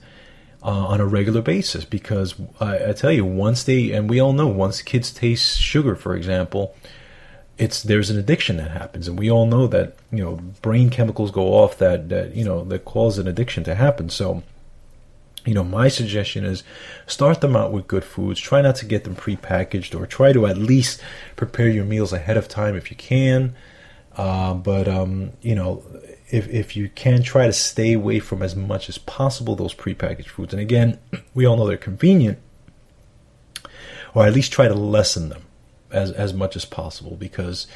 uh, 0.63 0.67
on 0.67 0.99
a 0.99 1.05
regular 1.05 1.41
basis. 1.41 1.85
Because 1.85 2.35
I, 2.59 2.89
I, 2.89 2.93
tell 2.93 3.11
you 3.11 3.25
once 3.25 3.63
they 3.63 3.91
and 3.91 4.09
we 4.09 4.19
all 4.19 4.33
know 4.33 4.47
once 4.47 4.81
kids 4.81 5.11
taste 5.11 5.59
sugar 5.59 5.95
for 5.95 6.15
example 6.15 6.75
it's 7.57 7.83
there's 7.83 8.09
an 8.09 8.17
addiction 8.17 8.57
that 8.57 8.71
happens. 8.71 9.07
And 9.07 9.17
we 9.17 9.29
all 9.29 9.45
know 9.45 9.67
that 9.67 9.95
you 10.11 10.23
know 10.23 10.35
brain 10.61 10.89
chemicals 10.89 11.31
go 11.31 11.53
off 11.53 11.77
that 11.77 12.09
that 12.09 12.35
you 12.35 12.43
know 12.43 12.63
that 12.65 12.85
cause 12.85 13.17
an 13.17 13.27
addiction 13.27 13.63
to 13.65 13.75
happen. 13.75 14.09
So 14.09 14.43
you 15.45 15.53
know, 15.53 15.63
my 15.63 15.87
suggestion 15.87 16.45
is 16.45 16.63
start 17.05 17.41
them 17.41 17.55
out 17.55 17.71
with 17.71 17.87
good 17.87 18.03
foods. 18.03 18.39
Try 18.39 18.61
not 18.61 18.75
to 18.77 18.85
get 18.85 19.03
them 19.03 19.15
prepackaged, 19.15 19.99
or 19.99 20.05
try 20.05 20.31
to 20.31 20.45
at 20.45 20.57
least 20.57 21.01
prepare 21.35 21.67
your 21.67 21.85
meals 21.85 22.13
ahead 22.13 22.37
of 22.37 22.47
time 22.47 22.75
if 22.75 22.89
you 22.89 22.97
can. 22.97 23.55
Uh, 24.15 24.53
but 24.53 24.87
um, 24.87 25.31
you 25.41 25.55
know, 25.55 25.83
if 26.29 26.47
if 26.47 26.75
you 26.75 26.89
can, 26.89 27.23
try 27.23 27.45
to 27.45 27.53
stay 27.53 27.93
away 27.93 28.19
from 28.19 28.41
as 28.41 28.55
much 28.55 28.87
as 28.87 28.97
possible 28.97 29.55
those 29.55 29.73
prepackaged 29.73 30.27
foods. 30.27 30.53
And 30.53 30.61
again, 30.61 30.99
we 31.33 31.45
all 31.45 31.57
know 31.57 31.67
they're 31.67 31.77
convenient, 31.77 32.39
or 34.13 34.25
at 34.25 34.33
least 34.33 34.51
try 34.51 34.67
to 34.67 34.73
lessen 34.73 35.29
them 35.29 35.43
as 35.91 36.11
as 36.11 36.33
much 36.33 36.55
as 36.55 36.65
possible 36.65 37.15
because 37.15 37.67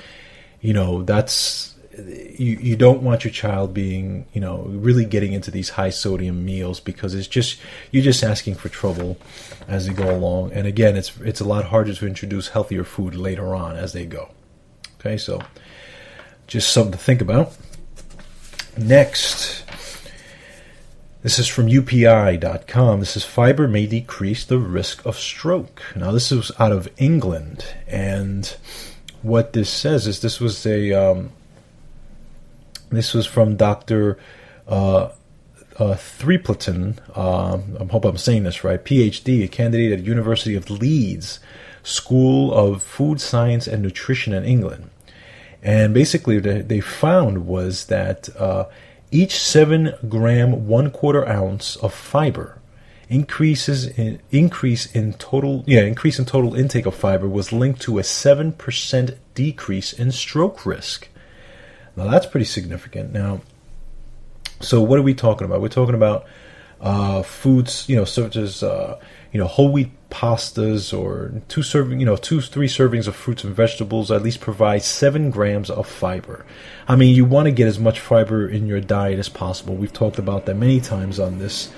you 0.61 0.73
know 0.73 1.03
that's 1.03 1.75
you, 1.97 2.57
you 2.57 2.75
don't 2.75 3.01
want 3.01 3.23
your 3.23 3.31
child 3.31 3.73
being 3.73 4.25
you 4.33 4.41
know 4.41 4.63
really 4.67 5.05
getting 5.05 5.33
into 5.33 5.51
these 5.51 5.69
high 5.69 5.89
sodium 5.89 6.45
meals 6.45 6.79
because 6.79 7.15
it's 7.15 7.27
just 7.27 7.59
you're 7.91 8.03
just 8.03 8.23
asking 8.23 8.55
for 8.55 8.69
trouble 8.69 9.17
as 9.67 9.87
they 9.87 9.93
go 9.93 10.15
along. 10.15 10.51
And 10.53 10.67
again 10.67 10.95
it's 10.95 11.17
it's 11.19 11.39
a 11.41 11.45
lot 11.45 11.65
harder 11.65 11.93
to 11.93 12.07
introduce 12.07 12.49
healthier 12.49 12.83
food 12.83 13.15
later 13.15 13.55
on 13.55 13.75
as 13.75 13.93
they 13.93 14.05
go. 14.05 14.29
Okay 14.99 15.17
so 15.17 15.41
just 16.45 16.71
something 16.71 16.91
to 16.91 16.97
think 16.97 17.21
about. 17.21 17.55
Next 18.77 19.63
this 21.23 21.39
is 21.39 21.47
from 21.47 21.65
upi.com 21.67 22.99
this 22.99 23.17
is 23.17 23.25
fiber 23.25 23.67
may 23.67 23.87
decrease 23.87 24.45
the 24.45 24.59
risk 24.59 25.03
of 25.05 25.17
stroke. 25.17 25.81
Now 25.95 26.11
this 26.11 26.31
is 26.31 26.51
out 26.59 26.71
of 26.71 26.87
england 26.97 27.65
and 27.87 28.55
what 29.23 29.53
this 29.53 29.69
says 29.69 30.05
is 30.05 30.21
this 30.21 30.39
was 30.39 30.65
a 30.65 30.93
um, 30.93 31.31
this 32.89 33.13
was 33.13 33.25
from 33.25 33.55
Dr. 33.55 34.17
Uh, 34.67 35.09
uh, 35.77 35.95
Threapleton. 35.95 36.99
Uh, 37.15 37.59
I 37.79 37.83
hope 37.85 38.05
I'm 38.05 38.17
saying 38.17 38.43
this 38.43 38.63
right. 38.63 38.83
PhD, 38.83 39.43
a 39.43 39.47
candidate 39.47 39.99
at 39.99 40.05
University 40.05 40.55
of 40.55 40.69
Leeds 40.69 41.39
School 41.83 42.53
of 42.53 42.83
Food 42.83 43.21
Science 43.21 43.67
and 43.67 43.81
Nutrition 43.83 44.33
in 44.33 44.43
England. 44.43 44.89
And 45.63 45.93
basically, 45.93 46.39
what 46.39 46.67
they 46.67 46.81
found 46.81 47.47
was 47.47 47.85
that 47.85 48.29
uh, 48.37 48.65
each 49.11 49.39
seven 49.39 49.93
gram, 50.07 50.67
one 50.67 50.91
quarter 50.91 51.27
ounce 51.27 51.75
of 51.77 51.93
fiber 51.93 52.59
increases 53.09 53.87
in 53.87 54.19
increase 54.31 54.85
in 54.93 55.13
total 55.13 55.63
yeah 55.65 55.81
increase 55.81 56.19
in 56.19 56.25
total 56.25 56.55
intake 56.55 56.85
of 56.85 56.93
fiber 56.93 57.25
was 57.25 57.53
linked 57.53 57.81
to 57.81 57.97
a 57.97 58.03
seven 58.03 58.51
percent 58.51 59.11
decrease 59.33 59.93
in 59.93 60.11
stroke 60.11 60.65
risk. 60.65 61.07
Now 61.97 62.09
that's 62.11 62.27
pretty 62.27 62.45
significant. 62.45 63.11
Now, 63.11 63.41
so 64.61 64.81
what 64.81 64.99
are 64.99 65.03
we 65.03 65.15
talking 65.15 65.45
about? 65.45 65.61
We're 65.61 65.69
talking 65.69 65.95
about 65.95 66.27
uh, 66.79 67.23
foods, 67.23 67.89
you 67.89 67.95
know, 67.95 68.05
such 68.05 68.35
as 68.35 68.61
uh, 68.61 68.99
you 69.33 69.39
know 69.39 69.47
whole 69.47 69.71
wheat 69.71 69.89
pastas 70.11 70.97
or 70.97 71.41
two 71.47 71.63
serving, 71.63 71.99
you 71.99 72.05
know, 72.05 72.15
two 72.15 72.39
three 72.39 72.67
servings 72.67 73.07
of 73.07 73.15
fruits 73.15 73.43
and 73.43 73.55
vegetables 73.55 74.11
at 74.11 74.21
least 74.21 74.41
provide 74.41 74.83
seven 74.83 75.31
grams 75.31 75.71
of 75.71 75.87
fiber. 75.87 76.45
I 76.87 76.95
mean, 76.95 77.15
you 77.15 77.25
want 77.25 77.47
to 77.47 77.51
get 77.51 77.67
as 77.67 77.79
much 77.79 77.99
fiber 77.99 78.47
in 78.47 78.67
your 78.67 78.79
diet 78.79 79.17
as 79.17 79.27
possible. 79.27 79.75
We've 79.75 79.91
talked 79.91 80.19
about 80.19 80.45
that 80.45 80.55
many 80.55 80.79
times 80.79 81.19
on 81.19 81.39
this 81.39 81.71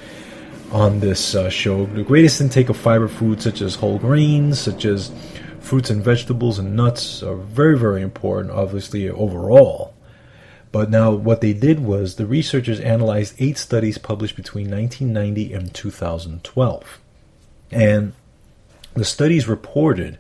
on 0.71 0.99
this 0.99 1.33
uh, 1.33 1.49
show. 1.49 1.85
The 1.85 2.03
greatest 2.03 2.41
intake 2.41 2.67
of 2.67 2.75
fiber 2.75 3.07
foods, 3.07 3.45
such 3.45 3.61
as 3.61 3.75
whole 3.75 3.97
grains, 3.97 4.59
such 4.59 4.83
as 4.83 5.11
fruits 5.61 5.89
and 5.89 6.03
vegetables 6.03 6.59
and 6.59 6.75
nuts, 6.75 7.23
are 7.23 7.38
very 7.38 7.79
very 7.79 8.01
important. 8.01 8.51
Obviously, 8.53 9.09
overall. 9.09 9.93
But 10.71 10.89
now, 10.89 11.11
what 11.11 11.41
they 11.41 11.53
did 11.53 11.79
was 11.79 12.15
the 12.15 12.27
researchers 12.27 12.79
analyzed 12.79 13.35
eight 13.39 13.57
studies 13.57 13.97
published 13.97 14.35
between 14.35 14.69
1990 14.69 15.53
and 15.53 15.73
2012. 15.73 16.99
And 17.71 18.13
the 18.93 19.05
studies 19.05 19.47
reported 19.47 20.19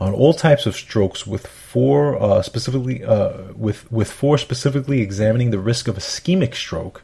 on 0.00 0.12
all 0.12 0.32
types 0.32 0.66
of 0.66 0.76
strokes 0.76 1.26
with 1.26 1.46
four 1.46 2.20
uh, 2.22 2.42
specifically 2.42 3.04
uh, 3.04 3.52
with 3.56 3.90
with 3.90 4.10
four 4.10 4.38
specifically 4.38 5.00
examining 5.00 5.50
the 5.50 5.58
risk 5.58 5.88
of 5.88 5.96
ischemic 5.96 6.54
stroke, 6.54 7.02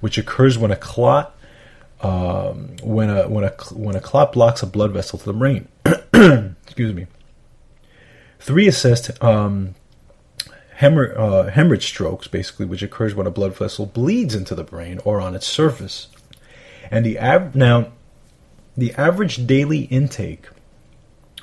which 0.00 0.18
occurs 0.18 0.58
when 0.58 0.70
a 0.70 0.76
clot 0.76 1.34
um, 2.02 2.76
when 2.82 3.08
a 3.08 3.28
when 3.28 3.44
a 3.44 3.52
when 3.72 3.96
a 3.96 4.00
clot 4.00 4.32
blocks 4.32 4.62
a 4.62 4.66
blood 4.66 4.92
vessel 4.92 5.18
to 5.18 5.24
the 5.24 5.32
brain. 5.32 5.68
Excuse 6.64 6.94
me. 6.94 7.06
Three 8.38 8.68
assessed 8.68 9.22
um, 9.22 9.74
uh, 10.80 11.50
hemorrhage 11.50 11.86
strokes, 11.86 12.26
basically, 12.26 12.66
which 12.66 12.82
occurs 12.82 13.14
when 13.14 13.26
a 13.26 13.30
blood 13.30 13.56
vessel 13.56 13.86
bleeds 13.86 14.34
into 14.34 14.54
the 14.54 14.64
brain 14.64 15.00
or 15.04 15.20
on 15.20 15.34
its 15.34 15.46
surface. 15.46 16.08
And 16.90 17.04
the 17.04 17.18
av- 17.18 17.54
now, 17.54 17.92
the 18.76 18.92
average 18.94 19.46
daily 19.46 19.82
intake 19.82 20.48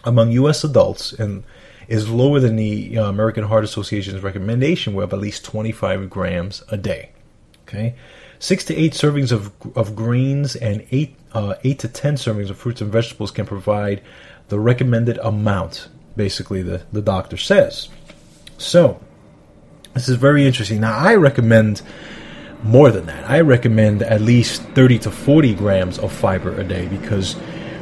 among 0.03 0.31
U.S. 0.31 0.63
adults 0.63 1.13
and 1.13 1.43
is 1.87 2.09
lower 2.09 2.39
than 2.39 2.55
the 2.55 2.97
uh, 2.97 3.09
American 3.09 3.45
Heart 3.45 3.63
Association's 3.63 4.23
recommendation, 4.23 4.97
of 4.97 5.13
at 5.13 5.19
least 5.19 5.43
25 5.45 6.09
grams 6.09 6.63
a 6.69 6.77
day. 6.77 7.11
Okay, 7.67 7.95
six 8.39 8.65
to 8.65 8.75
eight 8.75 8.93
servings 8.93 9.31
of 9.31 9.51
of 9.77 9.95
grains 9.95 10.55
and 10.55 10.85
eight 10.91 11.15
uh, 11.33 11.55
eight 11.63 11.79
to 11.79 11.87
ten 11.87 12.15
servings 12.15 12.49
of 12.49 12.57
fruits 12.57 12.81
and 12.81 12.91
vegetables 12.91 13.31
can 13.31 13.45
provide 13.45 14.01
the 14.49 14.59
recommended 14.59 15.17
amount. 15.19 15.87
Basically, 16.15 16.61
the 16.61 16.81
the 16.91 17.01
doctor 17.01 17.37
says. 17.37 17.87
So, 18.57 18.99
this 19.93 20.09
is 20.09 20.15
very 20.15 20.45
interesting. 20.45 20.81
Now, 20.81 20.97
I 20.97 21.15
recommend 21.15 21.81
more 22.63 22.91
than 22.91 23.05
that. 23.07 23.29
I 23.29 23.41
recommend 23.41 24.03
at 24.03 24.21
least 24.21 24.61
30 24.61 24.99
to 24.99 25.11
40 25.11 25.55
grams 25.55 25.97
of 25.99 26.11
fiber 26.11 26.59
a 26.59 26.63
day 26.63 26.87
because 26.87 27.35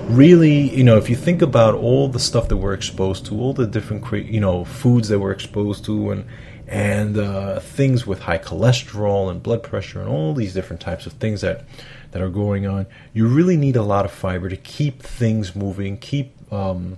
really, 0.07 0.75
you 0.75 0.83
know, 0.83 0.97
if 0.97 1.09
you 1.09 1.15
think 1.15 1.41
about 1.41 1.75
all 1.75 2.07
the 2.07 2.19
stuff 2.19 2.47
that 2.49 2.57
we're 2.57 2.73
exposed 2.73 3.25
to, 3.27 3.39
all 3.39 3.53
the 3.53 3.67
different, 3.67 4.11
you 4.25 4.39
know, 4.39 4.65
foods 4.65 5.09
that 5.09 5.19
we're 5.19 5.31
exposed 5.31 5.85
to, 5.85 6.11
and 6.11 6.25
and 6.67 7.17
uh, 7.17 7.59
things 7.59 8.05
with 8.05 8.21
high 8.21 8.37
cholesterol 8.37 9.31
and 9.31 9.41
blood 9.41 9.63
pressure 9.63 9.99
and 9.99 10.07
all 10.07 10.35
these 10.35 10.53
different 10.53 10.79
types 10.79 11.07
of 11.07 11.13
things 11.13 11.41
that 11.41 11.65
that 12.11 12.21
are 12.21 12.29
going 12.29 12.65
on, 12.65 12.85
you 13.13 13.27
really 13.27 13.57
need 13.57 13.75
a 13.75 13.83
lot 13.83 14.05
of 14.05 14.11
fiber 14.11 14.49
to 14.49 14.57
keep 14.57 15.01
things 15.01 15.55
moving, 15.55 15.97
keep 15.97 16.31
um, 16.51 16.97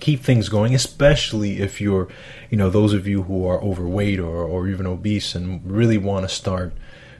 keep 0.00 0.20
things 0.20 0.48
going, 0.48 0.74
especially 0.74 1.60
if 1.60 1.80
you're, 1.80 2.08
you 2.50 2.56
know, 2.56 2.70
those 2.70 2.92
of 2.92 3.06
you 3.06 3.22
who 3.24 3.46
are 3.46 3.60
overweight 3.60 4.18
or, 4.18 4.44
or 4.44 4.68
even 4.68 4.86
obese 4.86 5.34
and 5.34 5.60
really 5.70 5.98
want 5.98 6.28
to 6.28 6.34
start 6.34 6.72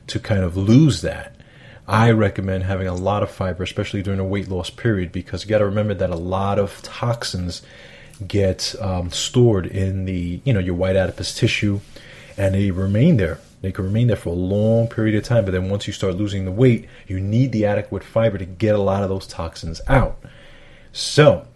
to 0.08 0.18
kind 0.18 0.42
of 0.42 0.56
lose 0.56 1.02
that. 1.02 1.36
I 1.86 2.10
recommend 2.12 2.64
having 2.64 2.86
a 2.86 2.94
lot 2.94 3.22
of 3.22 3.30
fiber, 3.30 3.62
especially 3.62 4.02
during 4.02 4.20
a 4.20 4.24
weight 4.24 4.48
loss 4.48 4.70
period, 4.70 5.10
because 5.12 5.44
you 5.44 5.50
got 5.50 5.58
to 5.58 5.64
remember 5.64 5.94
that 5.94 6.10
a 6.10 6.16
lot 6.16 6.58
of 6.58 6.80
toxins 6.82 7.62
get 8.26 8.74
um, 8.80 9.10
stored 9.10 9.66
in 9.66 10.04
the, 10.04 10.40
you 10.44 10.52
know, 10.52 10.60
your 10.60 10.74
white 10.74 10.96
adipose 10.96 11.34
tissue, 11.34 11.80
and 12.36 12.54
they 12.54 12.70
remain 12.70 13.16
there. 13.16 13.40
They 13.60 13.72
can 13.72 13.84
remain 13.84 14.06
there 14.06 14.16
for 14.16 14.30
a 14.30 14.32
long 14.32 14.88
period 14.88 15.16
of 15.16 15.24
time, 15.24 15.44
but 15.44 15.50
then 15.50 15.68
once 15.68 15.86
you 15.86 15.92
start 15.92 16.14
losing 16.14 16.44
the 16.44 16.52
weight, 16.52 16.86
you 17.06 17.20
need 17.20 17.52
the 17.52 17.66
adequate 17.66 18.04
fiber 18.04 18.38
to 18.38 18.46
get 18.46 18.74
a 18.74 18.78
lot 18.78 19.02
of 19.02 19.08
those 19.08 19.26
toxins 19.26 19.80
out. 19.88 20.18
So, 20.92 21.46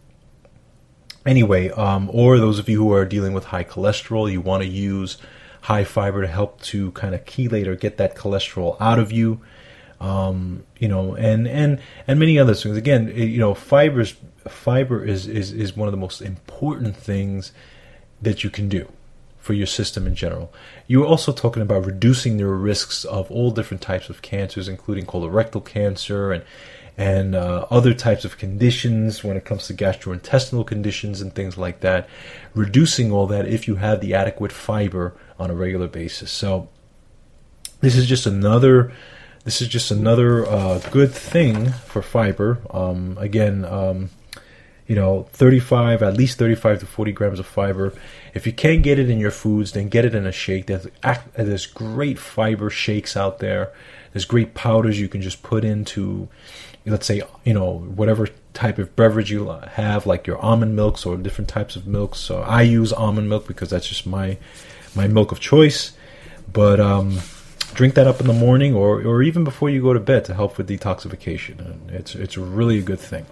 anyway, 1.26 1.70
um, 1.70 2.10
or 2.12 2.38
those 2.38 2.58
of 2.58 2.68
you 2.68 2.78
who 2.78 2.92
are 2.92 3.04
dealing 3.04 3.32
with 3.32 3.44
high 3.44 3.64
cholesterol, 3.64 4.30
you 4.30 4.40
want 4.40 4.62
to 4.62 4.68
use 4.68 5.18
high 5.62 5.84
fiber 5.84 6.20
to 6.20 6.28
help 6.28 6.60
to 6.60 6.90
kind 6.92 7.14
of 7.14 7.24
chelate 7.24 7.66
or 7.66 7.74
get 7.74 7.96
that 7.96 8.14
cholesterol 8.14 8.76
out 8.80 8.98
of 8.98 9.10
you. 9.10 9.40
Um, 10.00 10.64
you 10.78 10.88
know, 10.88 11.14
and 11.14 11.48
and 11.48 11.80
and 12.06 12.18
many 12.18 12.38
other 12.38 12.54
things. 12.54 12.76
Again, 12.76 13.08
it, 13.08 13.24
you 13.24 13.38
know, 13.38 13.54
fibers 13.54 14.14
fiber 14.48 15.04
is, 15.04 15.26
is 15.26 15.52
is 15.52 15.76
one 15.76 15.88
of 15.88 15.92
the 15.92 15.98
most 15.98 16.20
important 16.20 16.96
things 16.96 17.52
that 18.20 18.44
you 18.44 18.50
can 18.50 18.68
do 18.68 18.88
for 19.38 19.52
your 19.52 19.66
system 19.66 20.06
in 20.06 20.14
general. 20.14 20.52
You 20.86 21.00
were 21.00 21.06
also 21.06 21.32
talking 21.32 21.62
about 21.62 21.84
reducing 21.84 22.38
the 22.38 22.46
risks 22.46 23.04
of 23.04 23.30
all 23.30 23.50
different 23.50 23.82
types 23.82 24.08
of 24.08 24.22
cancers, 24.22 24.68
including 24.68 25.06
colorectal 25.06 25.64
cancer 25.64 26.32
and 26.32 26.42
and 26.96 27.34
uh, 27.34 27.66
other 27.70 27.92
types 27.92 28.24
of 28.24 28.38
conditions 28.38 29.24
when 29.24 29.36
it 29.36 29.44
comes 29.44 29.66
to 29.66 29.74
gastrointestinal 29.74 30.66
conditions 30.66 31.20
and 31.20 31.34
things 31.34 31.58
like 31.58 31.80
that. 31.80 32.08
Reducing 32.54 33.10
all 33.10 33.26
that 33.26 33.48
if 33.48 33.66
you 33.66 33.76
have 33.76 34.00
the 34.00 34.14
adequate 34.14 34.52
fiber 34.52 35.14
on 35.38 35.50
a 35.50 35.54
regular 35.54 35.88
basis. 35.88 36.30
So 36.30 36.68
this 37.80 37.96
is 37.96 38.06
just 38.06 38.26
another. 38.26 38.92
This 39.44 39.60
is 39.60 39.68
just 39.68 39.90
another 39.90 40.46
uh, 40.46 40.78
good 40.90 41.12
thing 41.12 41.70
for 41.70 42.00
fiber. 42.00 42.60
Um, 42.70 43.18
again, 43.20 43.66
um, 43.66 44.08
you 44.86 44.94
know, 44.94 45.24
35, 45.32 46.02
at 46.02 46.16
least 46.16 46.38
35 46.38 46.80
to 46.80 46.86
40 46.86 47.12
grams 47.12 47.38
of 47.38 47.46
fiber. 47.46 47.92
If 48.32 48.46
you 48.46 48.52
can't 48.52 48.82
get 48.82 48.98
it 48.98 49.10
in 49.10 49.18
your 49.18 49.30
foods, 49.30 49.72
then 49.72 49.88
get 49.88 50.04
it 50.06 50.14
in 50.14 50.26
a 50.26 50.32
shake. 50.32 50.66
There's, 50.66 50.86
there's 51.36 51.66
great 51.66 52.18
fiber 52.18 52.70
shakes 52.70 53.16
out 53.16 53.38
there. 53.38 53.72
There's 54.12 54.24
great 54.24 54.54
powders 54.54 55.00
you 55.00 55.08
can 55.08 55.20
just 55.22 55.42
put 55.42 55.64
into 55.64 56.28
let's 56.86 57.06
say 57.06 57.22
you 57.44 57.54
know 57.54 57.78
whatever 57.78 58.28
type 58.52 58.78
of 58.78 58.94
beverage 58.94 59.30
you 59.30 59.48
have 59.48 60.06
like 60.06 60.26
your 60.26 60.38
almond 60.38 60.76
milks 60.76 61.06
or 61.06 61.16
different 61.16 61.48
types 61.48 61.76
of 61.76 61.86
milks. 61.86 62.18
So 62.18 62.40
i 62.42 62.62
use 62.62 62.92
almond 62.92 63.28
milk 63.28 63.46
because 63.46 63.70
that's 63.70 63.88
just 63.88 64.06
my 64.06 64.38
my 64.94 65.08
milk 65.08 65.32
of 65.32 65.40
choice. 65.40 65.92
But 66.52 66.78
um, 66.80 67.18
drink 67.74 67.94
that 67.94 68.06
up 68.06 68.20
in 68.20 68.26
the 68.26 68.32
morning 68.32 68.74
or, 68.74 69.00
or 69.02 69.22
even 69.22 69.44
before 69.44 69.70
you 69.70 69.82
go 69.82 69.92
to 69.92 70.00
bed 70.00 70.24
to 70.26 70.34
help 70.34 70.56
with 70.56 70.68
detoxification. 70.68 71.58
And 71.58 71.90
it's 71.90 72.14
it's 72.14 72.36
really 72.36 72.78
a 72.78 72.82
good 72.82 73.00
thing. 73.00 73.26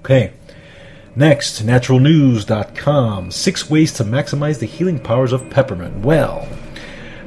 Okay. 0.00 0.32
Next 1.14 1.64
naturalnews.com 1.64 3.30
six 3.30 3.70
ways 3.70 3.92
to 3.94 4.04
maximize 4.04 4.58
the 4.58 4.66
healing 4.66 4.98
powers 4.98 5.32
of 5.32 5.48
peppermint. 5.50 6.04
Well 6.04 6.48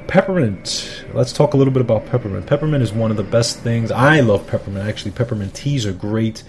peppermint. 0.10 1.06
Let's 1.13 1.32
talk 1.32 1.54
a 1.54 1.58
little 1.58 1.72
bit 1.72 1.82
about 1.82 2.08
peppermint. 2.08 2.48
Peppermint 2.48 2.82
is 2.82 2.92
one 2.92 3.12
of 3.12 3.18
the 3.18 3.24
best 3.24 3.60
things. 3.60 3.92
I 3.92 4.22
love 4.22 4.48
peppermint. 4.48 4.88
Actually, 4.89 5.12
peppermint 5.12 5.54
teas 5.54 5.86
are 5.86 5.94
great. 5.94 6.44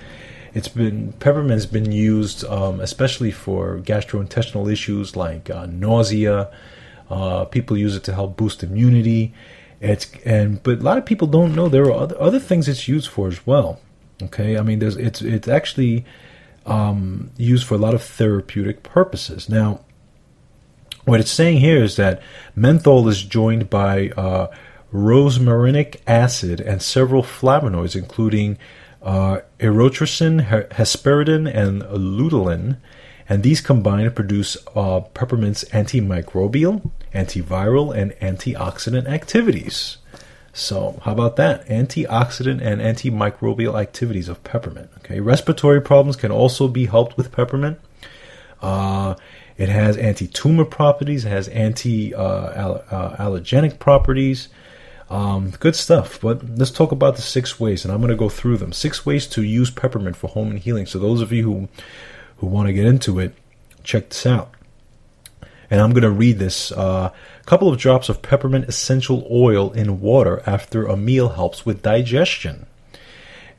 It's 0.55 0.69
been 0.69 1.12
peppermint 1.12 1.52
has 1.52 1.67
been 1.67 1.93
used 1.93 2.43
um, 2.45 2.81
especially 2.81 3.31
for 3.31 3.79
gastrointestinal 3.79 4.73
issues 4.73 5.14
like 5.14 5.50
uh, 5.50 5.67
nausea. 5.67 6.50
Uh, 7.11 7.45
people 7.45 7.76
use 7.76 7.95
it 7.95 8.04
to 8.04 8.15
help 8.15 8.39
boost 8.39 8.63
immunity. 8.63 9.34
It's 9.80 10.11
and 10.25 10.63
but 10.63 10.78
a 10.78 10.82
lot 10.82 10.97
of 10.97 11.04
people 11.04 11.28
don't 11.28 11.54
know 11.54 11.69
there 11.69 11.84
are 11.84 11.93
other, 11.93 12.21
other 12.21 12.41
things 12.41 12.67
it's 12.67 12.89
used 12.89 13.08
for 13.08 13.28
as 13.28 13.47
well. 13.47 13.78
Okay, 14.23 14.56
I 14.56 14.63
mean 14.63 14.78
there's 14.78 14.97
it's 14.97 15.21
it's 15.21 15.49
actually 15.49 16.06
um, 16.65 17.30
used 17.37 17.67
for 17.67 17.75
a 17.75 17.78
lot 17.78 17.95
of 17.95 18.02
therapeutic 18.02 18.82
purposes. 18.82 19.49
Now, 19.49 19.80
what 21.04 21.21
it's 21.21 21.30
saying 21.30 21.58
here 21.58 21.82
is 21.82 21.97
that 21.97 22.23
menthol 22.54 23.08
is 23.08 23.23
joined 23.23 23.71
by 23.71 24.10
uh, 24.10 24.49
rosmarinic 24.93 26.00
acid 26.06 26.60
and 26.60 26.82
several 26.82 27.23
flavonoids, 27.23 27.97
including 27.97 28.58
uh, 29.02 29.41
erythrocin, 29.58 30.69
hesperidin, 30.71 31.52
and 31.52 31.82
luteolin, 31.82 32.76
and 33.28 33.43
these 33.43 33.60
combine 33.60 34.04
to 34.04 34.10
produce 34.10 34.56
uh, 34.75 35.00
peppermint's 35.15 35.65
antimicrobial, 35.67 36.91
antiviral, 37.15 37.97
and 37.97 38.13
antioxidant 38.15 39.08
activities. 39.08 39.99
So, 40.52 41.00
how 41.04 41.13
about 41.13 41.36
that? 41.36 41.67
Antioxidant 41.69 42.60
and 42.60 42.80
antimicrobial 42.80 43.80
activities 43.80 44.28
of 44.28 44.43
peppermint. 44.43 44.91
Okay, 44.99 45.21
respiratory 45.21 45.80
problems 45.80 46.17
can 46.17 46.32
also 46.32 46.67
be 46.67 46.86
helped 46.86 47.17
with 47.17 47.30
peppermint. 47.30 47.78
Uh, 48.60 49.15
it 49.60 49.68
has 49.68 49.96
anti-tumor 49.99 50.64
properties. 50.64 51.26
It 51.26 51.28
has 51.28 51.46
anti-allergenic 51.49 53.70
uh, 53.70 53.75
uh, 53.75 53.78
properties. 53.78 54.49
Um, 55.10 55.50
good 55.50 55.76
stuff. 55.76 56.18
But 56.23 56.56
let's 56.56 56.70
talk 56.70 56.92
about 56.92 57.16
the 57.16 57.23
six 57.23 57.60
ways, 57.60 57.84
and 57.84 57.92
I'm 57.92 58.00
going 58.00 58.08
to 58.08 58.16
go 58.16 58.30
through 58.30 58.56
them. 58.56 58.73
Six 58.73 59.04
ways 59.04 59.26
to 59.26 59.42
use 59.42 59.70
peppermint 59.70 60.16
for 60.16 60.28
home 60.28 60.49
and 60.49 60.58
healing. 60.58 60.86
So 60.86 60.99
those 60.99 61.20
of 61.20 61.30
you 61.30 61.42
who 61.42 61.68
who 62.38 62.46
want 62.46 62.68
to 62.68 62.73
get 62.73 62.86
into 62.86 63.18
it, 63.18 63.34
check 63.84 64.08
this 64.08 64.25
out. 64.25 64.54
And 65.70 65.82
I'm 65.82 65.90
going 65.90 66.04
to 66.04 66.10
read 66.10 66.38
this. 66.38 66.70
A 66.70 66.78
uh, 66.78 67.10
couple 67.44 67.68
of 67.68 67.78
drops 67.78 68.08
of 68.08 68.23
peppermint 68.23 68.64
essential 68.64 69.28
oil 69.30 69.73
in 69.73 70.00
water 70.00 70.42
after 70.46 70.86
a 70.86 70.96
meal 70.96 71.28
helps 71.28 71.66
with 71.66 71.82
digestion. 71.82 72.64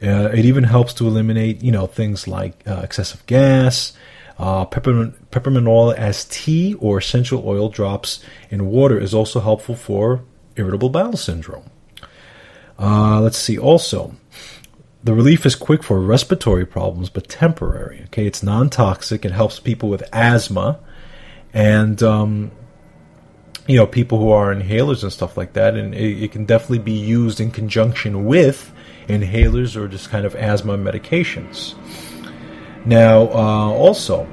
Uh, 0.01 0.31
it 0.33 0.45
even 0.45 0.63
helps 0.63 0.95
to 0.95 1.05
eliminate, 1.05 1.61
you 1.61 1.71
know, 1.71 1.85
things 1.85 2.27
like 2.27 2.67
uh, 2.67 2.81
excessive 2.83 3.23
gas, 3.27 3.93
uh, 4.37 4.65
peppermint, 4.65 5.31
peppermint 5.31 5.67
oil 5.67 5.93
as 5.97 6.25
tea 6.25 6.73
or 6.75 6.97
essential 6.97 7.43
oil 7.45 7.69
drops 7.69 8.23
in 8.49 8.65
water 8.67 8.99
is 8.99 9.13
also 9.13 9.39
helpful 9.39 9.75
for 9.75 10.23
irritable 10.55 10.89
bowel 10.89 11.17
syndrome. 11.17 11.69
Uh, 12.79 13.21
let's 13.21 13.37
see. 13.37 13.57
Also, 13.57 14.15
the 15.03 15.13
relief 15.13 15.45
is 15.45 15.55
quick 15.55 15.83
for 15.83 15.99
respiratory 15.99 16.65
problems, 16.65 17.09
but 17.09 17.27
temporary. 17.27 18.01
Okay, 18.05 18.25
it's 18.25 18.43
non-toxic. 18.43 19.25
It 19.25 19.31
helps 19.31 19.59
people 19.59 19.89
with 19.89 20.03
asthma, 20.13 20.79
and 21.53 22.01
um, 22.03 22.51
you 23.67 23.77
know 23.77 23.87
people 23.87 24.19
who 24.19 24.31
are 24.31 24.53
inhalers 24.53 25.03
and 25.03 25.11
stuff 25.11 25.37
like 25.37 25.53
that. 25.53 25.75
And 25.75 25.93
it, 25.93 26.23
it 26.23 26.31
can 26.31 26.45
definitely 26.45 26.79
be 26.79 26.93
used 26.93 27.39
in 27.39 27.51
conjunction 27.51 28.25
with 28.25 28.71
inhalers 29.07 29.75
or 29.75 29.87
just 29.87 30.09
kind 30.09 30.25
of 30.25 30.35
asthma 30.35 30.77
medications. 30.77 31.75
Now, 32.85 33.23
uh, 33.29 33.71
also, 33.71 34.27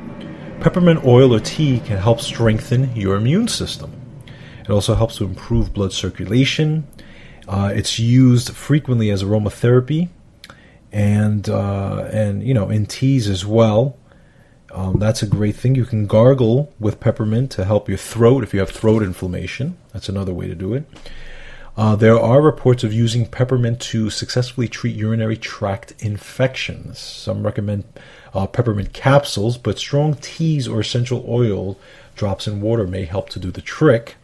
peppermint 0.61 1.05
oil 1.05 1.35
or 1.35 1.41
tea 1.41 1.81
can 1.81 1.99
help 1.99 2.21
strengthen 2.21 2.95
your 2.97 3.17
immune 3.17 3.49
system. 3.49 3.93
It 4.61 4.71
also 4.71 4.95
helps 4.95 5.17
to 5.17 5.25
improve 5.25 5.73
blood 5.73 5.93
circulation. 5.93 6.87
Uh, 7.47 7.73
it's 7.75 7.99
used 7.99 8.55
frequently 8.55 9.11
as 9.11 9.23
aromatherapy, 9.23 10.09
and 10.93 11.49
uh, 11.49 12.09
and 12.13 12.43
you 12.43 12.55
know 12.55 12.69
in 12.69 12.87
teas 12.87 13.29
as 13.29 13.47
well. 13.47 13.97
Um, 14.71 14.99
that's 14.99 15.23
a 15.23 15.27
great 15.27 15.57
thing. 15.57 15.75
You 15.75 15.87
can 15.87 16.07
gargle 16.07 16.73
with 16.79 17.01
peppermint 17.01 17.51
to 17.53 17.65
help 17.65 17.89
your 17.89 17.97
throat 17.97 18.45
if 18.45 18.53
you 18.53 18.61
have 18.61 18.71
throat 18.71 19.03
inflammation. 19.03 19.79
That's 19.95 20.11
another 20.11 20.35
way 20.35 20.47
to 20.47 20.55
do 20.55 20.75
it. 20.75 20.85
Uh, 21.79 21.95
there 21.95 22.19
are 22.19 22.43
reports 22.43 22.83
of 22.83 22.93
using 22.93 23.25
peppermint 23.25 23.81
to 23.81 24.11
successfully 24.11 24.67
treat 24.67 24.97
urinary 24.97 25.37
tract 25.37 25.95
infections. 26.01 26.99
Some 26.99 27.45
recommend 27.45 27.85
uh, 28.35 28.49
peppermint 28.49 28.93
capsules, 28.93 29.57
but 29.57 29.79
strong 29.79 30.15
teas 30.15 30.67
or 30.67 30.81
essential 30.81 31.25
oil 31.29 31.79
drops 32.17 32.49
in 32.49 32.61
water 32.61 32.85
may 32.85 33.05
help 33.05 33.29
to 33.29 33.39
do 33.39 33.53
the 33.53 33.61
trick. 33.61 34.17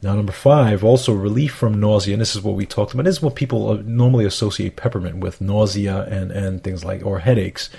Now, 0.00 0.14
number 0.14 0.30
five, 0.30 0.84
also 0.84 1.12
relief 1.12 1.52
from 1.52 1.80
nausea, 1.80 2.14
and 2.14 2.20
this 2.20 2.36
is 2.36 2.42
what 2.42 2.54
we 2.54 2.64
talked 2.64 2.94
about. 2.94 3.06
This 3.06 3.16
is 3.16 3.22
what 3.22 3.34
people 3.34 3.68
uh, 3.68 3.82
normally 3.84 4.24
associate 4.24 4.76
peppermint 4.76 5.16
with 5.16 5.40
nausea 5.40 6.04
and, 6.04 6.30
and 6.30 6.62
things 6.62 6.84
like, 6.84 7.04
or 7.04 7.18
headaches. 7.18 7.70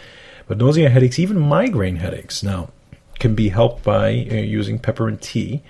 But 0.46 0.58
nausea, 0.58 0.90
headaches, 0.90 1.20
even 1.20 1.40
migraine 1.40 1.98
headaches 1.98 2.44
now, 2.44 2.72
can 3.18 3.34
be 3.34 3.48
helped 3.48 3.86
by 3.86 4.10
uh, 4.30 4.36
using 4.36 4.78
peppermint 4.78 5.22
tea 5.22 5.64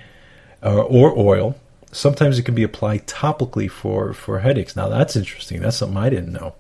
uh, 0.64 0.82
or 0.82 1.16
oil. 1.16 1.56
Sometimes 1.98 2.38
it 2.38 2.44
can 2.44 2.56
be 2.56 2.64
applied 2.64 3.08
topically 3.08 3.70
for, 3.70 4.14
for 4.14 4.40
headaches. 4.40 4.76
Now, 4.76 4.88
that's 4.88 5.16
interesting. 5.16 5.62
That's 5.62 5.78
something 5.78 5.98
I 5.98 6.10
didn't 6.10 6.34
know. 6.34 6.54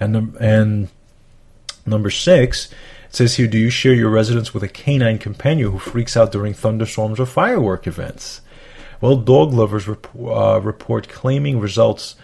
And, 0.00 0.36
and 0.36 0.88
Number 1.88 2.10
six, 2.10 2.70
it 3.08 3.14
says 3.14 3.36
here, 3.36 3.46
do 3.46 3.58
you 3.58 3.70
share 3.70 3.94
your 3.94 4.10
residence 4.10 4.52
with 4.52 4.62
a 4.62 4.68
canine 4.68 5.18
companion 5.18 5.72
who 5.72 5.78
freaks 5.78 6.16
out 6.16 6.32
during 6.32 6.54
thunderstorms 6.54 7.18
or 7.18 7.26
firework 7.26 7.86
events? 7.86 8.42
Well, 9.00 9.16
dog 9.16 9.52
lovers 9.52 9.88
rep- 9.88 10.14
uh, 10.14 10.60
report 10.60 11.08
claiming 11.08 11.60
results 11.60 12.16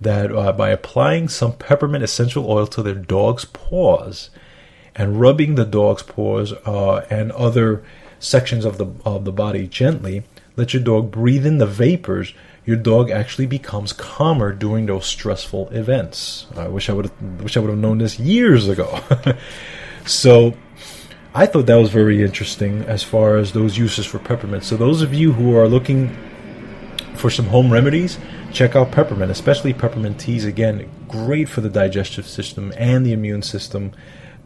that 0.00 0.32
uh, 0.32 0.52
by 0.52 0.70
applying 0.70 1.28
some 1.28 1.52
peppermint 1.52 2.02
essential 2.02 2.50
oil 2.50 2.66
to 2.68 2.82
their 2.82 2.94
dog's 2.94 3.44
paws 3.44 4.30
and 4.96 5.20
rubbing 5.20 5.54
the 5.54 5.64
dog's 5.64 6.02
paws 6.02 6.52
uh, 6.66 7.06
and 7.08 7.30
other 7.32 7.84
sections 8.18 8.64
of 8.64 8.78
the 8.78 8.86
of 9.04 9.24
the 9.24 9.32
body 9.32 9.66
gently, 9.66 10.24
let 10.56 10.74
your 10.74 10.82
dog 10.82 11.10
breathe 11.10 11.46
in 11.46 11.58
the 11.58 11.66
vapors. 11.66 12.34
Your 12.64 12.76
dog 12.76 13.10
actually 13.10 13.46
becomes 13.46 13.92
calmer 13.92 14.52
during 14.52 14.86
those 14.86 15.06
stressful 15.06 15.70
events. 15.70 16.46
I 16.56 16.68
wish 16.68 16.88
I 16.88 16.92
would 16.92 17.10
wish 17.42 17.56
I 17.56 17.60
would 17.60 17.70
have 17.70 17.78
known 17.78 17.98
this 17.98 18.18
years 18.18 18.68
ago. 18.68 19.00
so 20.06 20.54
I 21.34 21.46
thought 21.46 21.66
that 21.66 21.76
was 21.76 21.90
very 21.90 22.22
interesting 22.22 22.82
as 22.84 23.02
far 23.02 23.36
as 23.36 23.52
those 23.52 23.78
uses 23.78 24.06
for 24.06 24.18
peppermint. 24.18 24.64
So 24.64 24.76
those 24.76 25.02
of 25.02 25.14
you 25.14 25.32
who 25.32 25.56
are 25.56 25.66
looking 25.66 26.14
for 27.14 27.30
some 27.30 27.46
home 27.46 27.72
remedies, 27.72 28.18
check 28.52 28.76
out 28.76 28.92
peppermint, 28.92 29.30
especially 29.30 29.72
peppermint 29.72 30.20
teas. 30.20 30.44
Again, 30.44 30.90
great 31.08 31.48
for 31.48 31.62
the 31.62 31.70
digestive 31.70 32.26
system 32.26 32.72
and 32.76 33.06
the 33.06 33.12
immune 33.12 33.42
system. 33.42 33.92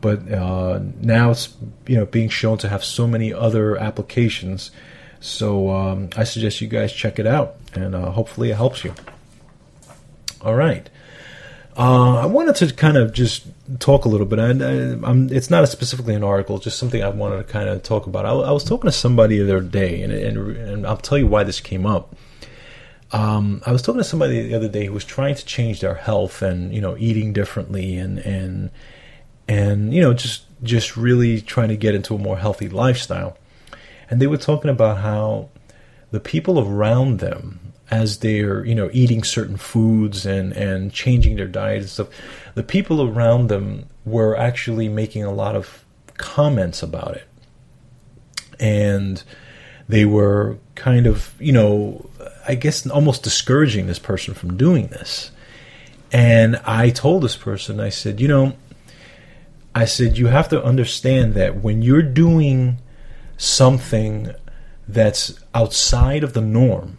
But 0.01 0.31
uh, 0.31 0.81
now 1.01 1.31
it's 1.31 1.57
you 1.87 1.97
know 1.97 2.07
being 2.07 2.29
shown 2.29 2.59
to 2.59 2.69
have 2.69 2.85
so 2.85 3.07
many 3.07 3.33
other 3.33 3.77
applications. 3.77 4.71
So 5.21 5.71
um, 5.71 6.11
I 6.17 6.25
suggest 6.25 6.61
you 6.61 6.69
guys 6.69 6.93
check 6.93 7.19
it 7.19 7.27
out, 7.27 7.57
and 7.75 7.95
uh, 7.95 8.11
hopefully 8.11 8.51
it 8.51 8.57
helps 8.57 8.85
you. 8.85 8.95
All 10.43 10.55
right. 10.55 10.89
Uh, 11.77 12.21
I 12.21 12.27
wanted 12.27 12.57
to 12.57 12.73
kind 12.73 12.97
of 12.97 13.13
just 13.13 13.47
talk 13.81 14.07
a 14.07 14.09
little 14.09 14.27
bit. 14.27 14.39
I, 14.39 14.53
it's 15.35 15.51
not 15.51 15.69
specifically 15.69 16.15
an 16.15 16.25
article, 16.25 16.59
just 16.59 16.79
something 16.79 17.03
I 17.03 17.11
wanted 17.11 17.39
to 17.39 17.45
kind 17.45 17.69
of 17.69 17.83
talk 17.83 18.07
about. 18.07 18.25
I, 18.25 18.31
I 18.31 18.51
was 18.51 18.65
talking 18.65 18.89
to 18.89 18.97
somebody 18.97 19.39
the 19.39 19.57
other 19.57 19.61
day, 19.61 20.01
and, 20.03 20.13
and, 20.13 20.57
and 20.57 20.87
I'll 20.87 20.97
tell 20.97 21.19
you 21.19 21.27
why 21.27 21.45
this 21.45 21.61
came 21.61 21.85
up. 21.85 22.15
Um, 23.13 23.63
I 23.67 23.73
was 23.73 23.83
talking 23.83 24.01
to 24.01 24.05
somebody 24.05 24.49
the 24.49 24.55
other 24.55 24.69
day 24.69 24.87
who 24.87 24.93
was 24.93 25.05
trying 25.05 25.35
to 25.35 25.45
change 25.45 25.81
their 25.81 25.95
health 25.95 26.43
and 26.43 26.75
you 26.75 26.81
know 26.81 26.97
eating 26.99 27.33
differently 27.33 27.97
and 27.97 28.19
and 28.19 28.71
and 29.47 29.95
you 29.95 30.01
know 30.01 30.13
just 30.13 30.43
just 30.65 30.97
really 30.97 31.41
trying 31.41 31.69
to 31.69 31.77
get 31.77 31.95
into 31.95 32.15
a 32.15 32.19
more 32.19 32.39
healthy 32.39 32.69
lifestyle. 32.69 33.39
And 34.09 34.21
they 34.21 34.27
were 34.27 34.37
talking 34.37 34.71
about 34.71 34.99
how 34.99 35.49
the 36.11 36.21
people 36.21 36.61
around 36.61 37.19
them 37.19 37.61
as 37.91 38.19
they're 38.19 38.65
you 38.65 38.75
know 38.75 38.91
eating 38.93 39.23
certain 39.23 39.57
foods 39.57 40.27
and 40.27 40.53
and 40.53 40.93
changing 40.93 41.37
their 41.37 41.47
diet 41.47 41.83
and 41.83 41.89
stuff 41.89 42.09
the 42.57 42.63
people 42.63 43.01
around 43.01 43.49
them 43.49 43.87
were 44.05 44.37
actually 44.37 44.89
making 44.89 45.23
a 45.23 45.33
lot 45.33 45.55
of 45.55 45.85
comments 46.17 46.83
about 46.83 47.17
it. 47.17 47.29
And 48.59 49.23
they 49.89 50.05
were 50.05 50.57
kind 50.75 51.07
of 51.07 51.35
you 51.39 51.53
know 51.53 52.09
i 52.49 52.55
guess 52.55 52.87
almost 52.87 53.23
discouraging 53.23 53.87
this 53.87 53.99
person 53.99 54.35
from 54.35 54.57
doing 54.57 54.87
this. 54.89 55.31
And 56.13 56.57
i 56.65 56.91
told 56.91 57.23
this 57.23 57.37
person 57.37 57.81
i 57.81 57.89
said 57.89 58.21
you 58.21 58.29
know 58.29 58.57
i 59.75 59.85
said 59.85 60.17
you 60.17 60.29
have 60.29 60.49
to 60.49 60.63
understand 60.63 61.35
that 61.35 61.57
when 61.63 61.83
you're 61.83 62.03
doing 62.03 62.79
something 63.37 64.35
that's 64.89 65.39
outside 65.55 66.23
of 66.23 66.33
the 66.33 66.41
norm 66.41 66.99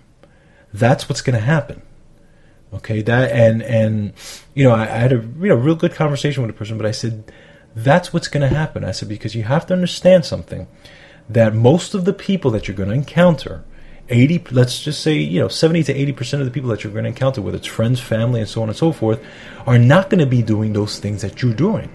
that's 0.74 1.10
what's 1.10 1.22
going 1.22 1.36
to 1.36 1.46
happen. 1.46 1.82
Okay, 2.74 3.02
that 3.02 3.32
and 3.32 3.62
and 3.62 4.14
you 4.54 4.64
know 4.64 4.72
I, 4.72 4.84
I, 4.84 4.98
had 4.98 5.14
a 5.14 5.16
you 5.16 5.48
know 5.48 5.56
real 5.56 5.76
good 5.76 5.94
conversation 5.94 6.44
with 6.44 6.50
a 6.50 6.58
person, 6.58 6.78
but 6.78 6.86
I 6.86 6.92
said 6.92 7.32
that's 7.76 8.12
what's 8.12 8.28
going 8.28 8.48
to 8.48 8.54
happen. 8.54 8.84
I 8.84 8.92
said 8.92 9.08
because 9.08 9.36
you 9.36 9.44
have 9.44 9.66
to 9.68 9.74
understand 9.74 10.26
something 10.26 10.68
that 11.30 11.54
most 11.54 11.94
of 11.94 12.06
the 12.06 12.14
people 12.14 12.52
that 12.52 12.68
you're 12.68 12.76
going 12.76 12.90
to 12.90 12.96
encounter, 12.96 13.64
eighty 14.10 14.44
let's 14.52 14.84
just 14.84 15.02
say 15.02 15.14
you 15.14 15.40
know 15.40 15.48
seventy 15.48 15.82
to 15.84 15.94
eighty 15.94 16.12
percent 16.12 16.42
of 16.42 16.46
the 16.46 16.52
people 16.52 16.70
that 16.70 16.84
you're 16.84 16.92
going 16.92 17.06
to 17.06 17.10
encounter, 17.10 17.42
whether 17.42 17.58
it's 17.58 17.68
friends, 17.68 18.02
family, 18.02 18.42
and 18.42 18.50
so 18.50 18.62
on 18.62 18.68
and 18.68 18.78
so 18.78 18.92
forth, 18.92 19.24
are 19.66 19.80
not 19.80 20.10
going 20.10 20.20
to 20.20 20.26
be 20.26 20.42
doing 20.42 20.74
those 20.74 21.00
things 21.00 21.22
that 21.22 21.42
you're 21.42 21.54
doing. 21.54 21.90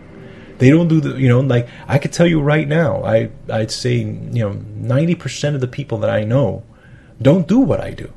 They 0.62 0.70
don't 0.70 0.88
do 0.88 1.00
the 1.00 1.12
you 1.16 1.28
know 1.28 1.40
like 1.40 1.66
I 1.88 1.98
could 1.98 2.12
tell 2.12 2.28
you 2.32 2.40
right 2.40 2.68
now. 2.68 3.02
I 3.04 3.30
I'd 3.50 3.72
say 3.72 3.94
you 3.96 4.42
know 4.44 4.52
ninety 4.94 5.16
percent 5.16 5.56
of 5.56 5.60
the 5.60 5.72
people 5.78 5.98
that 5.98 6.10
I 6.10 6.22
know 6.22 6.62
don't 7.20 7.46
do 7.48 7.58
what 7.58 7.80
I 7.80 7.90
do 7.90 8.12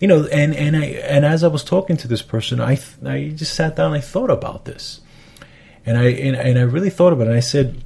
you 0.00 0.08
know, 0.08 0.26
and 0.26 0.54
and 0.54 0.76
I 0.76 0.84
and 0.84 1.24
as 1.24 1.42
I 1.42 1.48
was 1.48 1.64
talking 1.64 1.96
to 1.98 2.08
this 2.08 2.22
person, 2.22 2.60
I 2.60 2.78
I 3.04 3.32
just 3.34 3.54
sat 3.54 3.76
down 3.76 3.86
and 3.86 3.96
I 3.96 4.00
thought 4.00 4.30
about 4.30 4.64
this, 4.64 5.00
and 5.84 5.96
I 5.96 6.08
and, 6.08 6.36
and 6.36 6.58
I 6.58 6.62
really 6.62 6.90
thought 6.90 7.12
about 7.12 7.26
it. 7.26 7.30
And 7.30 7.36
I 7.36 7.40
said, 7.40 7.82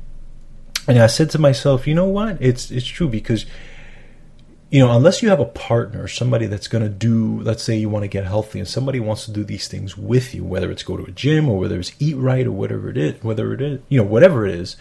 and 0.88 0.98
I 0.98 1.06
said 1.06 1.30
to 1.30 1.38
myself, 1.38 1.86
you 1.86 1.94
know 1.94 2.06
what? 2.06 2.38
It's 2.40 2.70
it's 2.70 2.86
true 2.86 3.08
because 3.08 3.46
you 4.70 4.78
know, 4.78 4.96
unless 4.96 5.20
you 5.20 5.28
have 5.28 5.40
a 5.40 5.46
partner, 5.46 6.06
somebody 6.06 6.46
that's 6.46 6.68
going 6.68 6.84
to 6.84 6.88
do, 6.88 7.40
let's 7.42 7.62
say 7.62 7.76
you 7.76 7.88
want 7.88 8.04
to 8.04 8.08
get 8.08 8.24
healthy 8.24 8.60
and 8.60 8.68
somebody 8.68 9.00
wants 9.00 9.24
to 9.24 9.32
do 9.32 9.42
these 9.42 9.66
things 9.66 9.96
with 9.96 10.32
you, 10.32 10.44
whether 10.44 10.70
it's 10.70 10.84
go 10.84 10.96
to 10.96 11.04
a 11.04 11.10
gym 11.10 11.48
or 11.48 11.58
whether 11.58 11.78
it's 11.80 11.92
eat 11.98 12.16
right 12.16 12.46
or 12.46 12.52
whatever 12.52 12.88
it 12.88 12.96
is, 12.96 13.22
whether 13.22 13.52
it 13.52 13.60
is, 13.60 13.80
you 13.88 13.98
know, 13.98 14.06
whatever 14.06 14.46
it 14.46 14.54
is, 14.54 14.76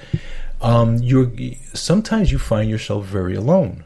um, 0.62 0.98
you're, 0.98 1.32
sometimes 1.74 2.32
you 2.32 2.38
find 2.38 2.70
yourself 2.70 3.06
very 3.06 3.34
alone. 3.34 3.84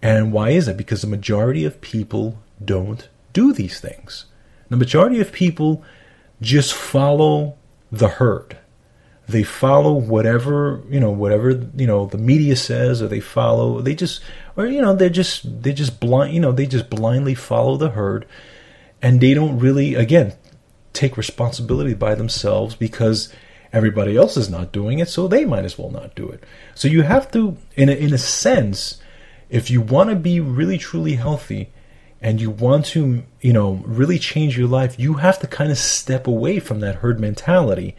And 0.00 0.32
why 0.32 0.50
is 0.50 0.68
it? 0.68 0.76
Because 0.76 1.02
the 1.02 1.08
majority 1.08 1.64
of 1.64 1.80
people 1.80 2.38
don't 2.64 3.08
do 3.32 3.52
these 3.52 3.80
things. 3.80 4.26
The 4.68 4.76
majority 4.76 5.20
of 5.20 5.32
people 5.32 5.82
just 6.40 6.72
follow 6.72 7.56
the 7.90 8.08
herd. 8.08 8.56
They 9.28 9.42
follow 9.42 9.92
whatever, 9.92 10.82
you 10.88 10.98
know, 10.98 11.10
whatever, 11.10 11.50
you 11.76 11.86
know, 11.86 12.06
the 12.06 12.18
media 12.18 12.56
says 12.56 13.00
or 13.00 13.08
they 13.08 13.20
follow 13.20 13.80
they 13.80 13.94
just 13.94 14.20
or 14.56 14.66
you 14.66 14.80
know, 14.80 14.94
they're 14.94 15.08
just 15.08 15.62
they 15.62 15.72
just 15.72 16.00
blind, 16.00 16.34
you 16.34 16.40
know, 16.40 16.52
they 16.52 16.66
just 16.66 16.90
blindly 16.90 17.34
follow 17.34 17.76
the 17.76 17.90
herd 17.90 18.26
and 19.02 19.20
they 19.20 19.34
don't 19.34 19.58
really 19.58 19.94
again 19.94 20.34
take 20.92 21.16
responsibility 21.16 21.94
by 21.94 22.14
themselves 22.14 22.74
because 22.74 23.32
everybody 23.72 24.16
else 24.16 24.36
is 24.36 24.50
not 24.50 24.72
doing 24.72 24.98
it, 24.98 25.08
so 25.08 25.28
they 25.28 25.44
might 25.44 25.64
as 25.64 25.78
well 25.78 25.90
not 25.90 26.14
do 26.14 26.28
it. 26.28 26.42
So 26.74 26.88
you 26.88 27.02
have 27.02 27.30
to 27.32 27.56
in 27.76 27.88
a, 27.88 27.92
in 27.92 28.12
a 28.12 28.18
sense 28.18 29.00
if 29.48 29.70
you 29.70 29.80
want 29.80 30.10
to 30.10 30.16
be 30.16 30.40
really 30.40 30.78
truly 30.78 31.14
healthy 31.14 31.70
and 32.22 32.40
you 32.40 32.50
want 32.50 32.86
to, 32.86 33.22
you 33.40 33.52
know, 33.52 33.82
really 33.84 34.18
change 34.18 34.56
your 34.56 34.68
life, 34.68 34.98
you 34.98 35.14
have 35.14 35.38
to 35.40 35.46
kind 35.46 35.70
of 35.70 35.78
step 35.78 36.26
away 36.26 36.60
from 36.60 36.80
that 36.80 36.96
herd 36.96 37.18
mentality 37.18 37.96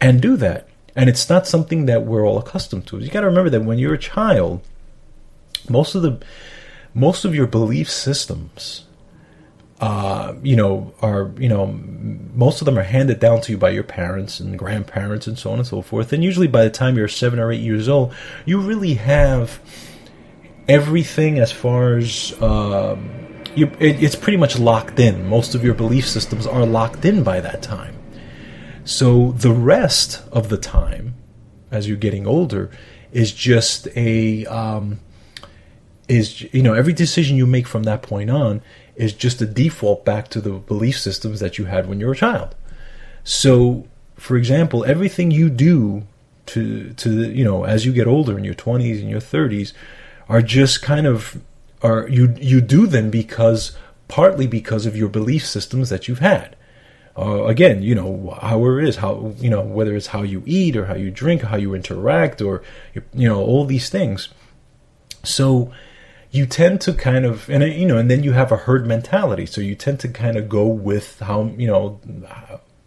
and 0.00 0.20
do 0.20 0.36
that. 0.36 0.68
And 0.96 1.08
it's 1.08 1.28
not 1.28 1.46
something 1.46 1.86
that 1.86 2.04
we're 2.04 2.26
all 2.26 2.38
accustomed 2.38 2.86
to. 2.88 2.98
You 2.98 3.10
got 3.10 3.20
to 3.20 3.26
remember 3.26 3.50
that 3.50 3.62
when 3.62 3.78
you're 3.78 3.94
a 3.94 3.98
child, 3.98 4.62
most 5.68 5.94
of 5.94 6.02
the 6.02 6.20
most 6.94 7.24
of 7.24 7.34
your 7.34 7.46
belief 7.46 7.90
systems 7.90 8.84
uh, 9.80 10.34
you 10.42 10.56
know, 10.56 10.92
are 11.00 11.30
you 11.38 11.48
know, 11.48 11.66
most 12.34 12.60
of 12.60 12.66
them 12.66 12.78
are 12.78 12.82
handed 12.82 13.18
down 13.18 13.40
to 13.40 13.52
you 13.52 13.58
by 13.58 13.70
your 13.70 13.82
parents 13.82 14.38
and 14.38 14.58
grandparents 14.58 15.26
and 15.26 15.38
so 15.38 15.50
on 15.50 15.58
and 15.58 15.66
so 15.66 15.80
forth. 15.80 16.12
And 16.12 16.22
usually, 16.22 16.46
by 16.46 16.64
the 16.64 16.70
time 16.70 16.98
you're 16.98 17.08
seven 17.08 17.38
or 17.38 17.50
eight 17.50 17.62
years 17.62 17.88
old, 17.88 18.14
you 18.44 18.60
really 18.60 18.94
have 18.94 19.58
everything 20.68 21.38
as 21.38 21.50
far 21.50 21.96
as 21.96 22.34
um, 22.42 23.10
you, 23.54 23.68
it, 23.78 24.02
it's 24.02 24.14
pretty 24.14 24.36
much 24.36 24.58
locked 24.58 25.00
in. 25.00 25.26
Most 25.26 25.54
of 25.54 25.64
your 25.64 25.74
belief 25.74 26.06
systems 26.06 26.46
are 26.46 26.66
locked 26.66 27.06
in 27.06 27.22
by 27.22 27.40
that 27.40 27.62
time. 27.62 27.96
So 28.84 29.32
the 29.32 29.52
rest 29.52 30.22
of 30.30 30.50
the 30.50 30.58
time, 30.58 31.14
as 31.70 31.88
you're 31.88 31.96
getting 31.96 32.26
older, 32.26 32.70
is 33.12 33.32
just 33.32 33.88
a 33.96 34.44
um, 34.44 35.00
is 36.10 36.52
you 36.52 36.62
know 36.62 36.74
every 36.74 36.92
decision 36.92 37.36
you 37.36 37.46
make 37.46 37.66
from 37.66 37.84
that 37.84 38.02
point 38.02 38.30
on 38.30 38.60
is 38.96 39.12
just 39.12 39.40
a 39.40 39.46
default 39.46 40.04
back 40.04 40.28
to 40.28 40.40
the 40.40 40.50
belief 40.50 40.98
systems 40.98 41.40
that 41.40 41.56
you 41.56 41.66
had 41.66 41.88
when 41.88 42.00
you 42.00 42.06
were 42.06 42.12
a 42.12 42.16
child. 42.16 42.54
So, 43.24 43.86
for 44.16 44.36
example, 44.36 44.84
everything 44.84 45.30
you 45.30 45.48
do 45.48 46.02
to 46.46 46.92
to 46.94 47.30
you 47.30 47.44
know 47.44 47.64
as 47.64 47.86
you 47.86 47.92
get 47.92 48.08
older 48.08 48.36
in 48.36 48.44
your 48.44 48.54
20s 48.54 49.00
and 49.00 49.08
your 49.08 49.20
30s 49.20 49.72
are 50.28 50.42
just 50.42 50.82
kind 50.82 51.06
of 51.06 51.40
are 51.80 52.08
you 52.08 52.34
you 52.40 52.60
do 52.60 52.86
them 52.86 53.08
because 53.10 53.76
partly 54.08 54.48
because 54.48 54.86
of 54.86 54.96
your 54.96 55.08
belief 55.08 55.46
systems 55.46 55.88
that 55.90 56.08
you've 56.08 56.18
had. 56.18 56.56
Uh, 57.16 57.44
again, 57.44 57.82
you 57.82 57.94
know, 57.94 58.36
however 58.40 58.80
it 58.80 58.88
is, 58.88 58.96
how 58.96 59.32
you 59.38 59.50
know 59.50 59.62
whether 59.62 59.94
it's 59.94 60.08
how 60.08 60.22
you 60.22 60.42
eat 60.44 60.76
or 60.76 60.86
how 60.86 60.94
you 60.94 61.10
drink, 61.10 61.44
or 61.44 61.46
how 61.46 61.56
you 61.56 61.74
interact, 61.74 62.40
or 62.40 62.62
you 62.94 63.28
know 63.28 63.40
all 63.40 63.64
these 63.64 63.88
things. 63.88 64.28
So 65.22 65.72
you 66.30 66.46
tend 66.46 66.80
to 66.80 66.92
kind 66.92 67.24
of 67.24 67.48
and 67.48 67.62
you 67.64 67.86
know 67.86 67.96
and 67.96 68.10
then 68.10 68.22
you 68.22 68.32
have 68.32 68.52
a 68.52 68.56
herd 68.56 68.86
mentality 68.86 69.46
so 69.46 69.60
you 69.60 69.74
tend 69.74 69.98
to 70.00 70.08
kind 70.08 70.36
of 70.36 70.48
go 70.48 70.66
with 70.66 71.18
how 71.20 71.44
you 71.56 71.66
know 71.66 72.00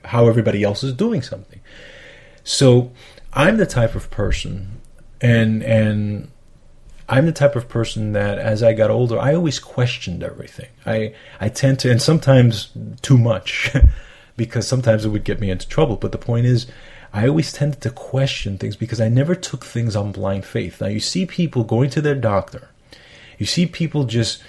how 0.05 0.27
everybody 0.27 0.63
else 0.63 0.83
is 0.83 0.93
doing 0.93 1.21
something 1.21 1.59
so 2.43 2.91
i'm 3.33 3.57
the 3.57 3.65
type 3.65 3.95
of 3.95 4.09
person 4.09 4.81
and 5.21 5.63
and 5.63 6.29
I'm 7.09 7.25
the 7.25 7.31
type 7.31 7.55
of 7.55 7.67
person 7.67 8.13
that 8.13 8.39
as 8.39 8.63
I 8.63 8.73
got 8.73 8.89
older, 8.89 9.19
I 9.19 9.35
always 9.35 9.59
questioned 9.59 10.23
everything. 10.23 10.69
I 10.85 11.13
I 11.39 11.49
tend 11.49 11.79
to, 11.79 11.91
and 11.91 12.01
sometimes 12.01 12.69
too 13.01 13.17
much, 13.17 13.71
because 14.37 14.67
sometimes 14.67 15.05
it 15.05 15.09
would 15.09 15.25
get 15.25 15.39
me 15.39 15.51
into 15.51 15.67
trouble. 15.67 15.97
But 15.97 16.11
the 16.11 16.17
point 16.17 16.45
is, 16.45 16.67
I 17.13 17.27
always 17.27 17.51
tended 17.51 17.81
to 17.81 17.89
question 17.89 18.57
things 18.57 18.75
because 18.75 19.01
I 19.01 19.09
never 19.09 19.35
took 19.35 19.65
things 19.65 19.95
on 19.95 20.11
blind 20.11 20.45
faith. 20.45 20.79
Now 20.81 20.87
you 20.87 20.99
see 20.99 21.25
people 21.25 21.63
going 21.63 21.89
to 21.91 22.01
their 22.01 22.15
doctor, 22.15 22.69
you 23.37 23.45
see 23.45 23.65
people 23.65 24.05
just, 24.05 24.41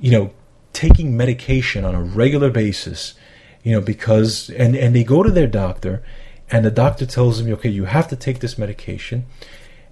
you 0.00 0.10
know, 0.10 0.32
taking 0.72 1.16
medication 1.16 1.84
on 1.84 1.94
a 1.94 2.02
regular 2.02 2.50
basis, 2.50 3.14
You 3.62 3.72
know, 3.72 3.80
because 3.80 4.50
and 4.50 4.74
and 4.74 4.94
they 4.94 5.04
go 5.04 5.22
to 5.22 5.30
their 5.30 5.46
doctor, 5.46 6.02
and 6.50 6.64
the 6.64 6.70
doctor 6.70 7.06
tells 7.06 7.38
them, 7.42 7.52
okay, 7.52 7.68
you 7.68 7.84
have 7.84 8.08
to 8.08 8.16
take 8.16 8.40
this 8.40 8.58
medication, 8.58 9.24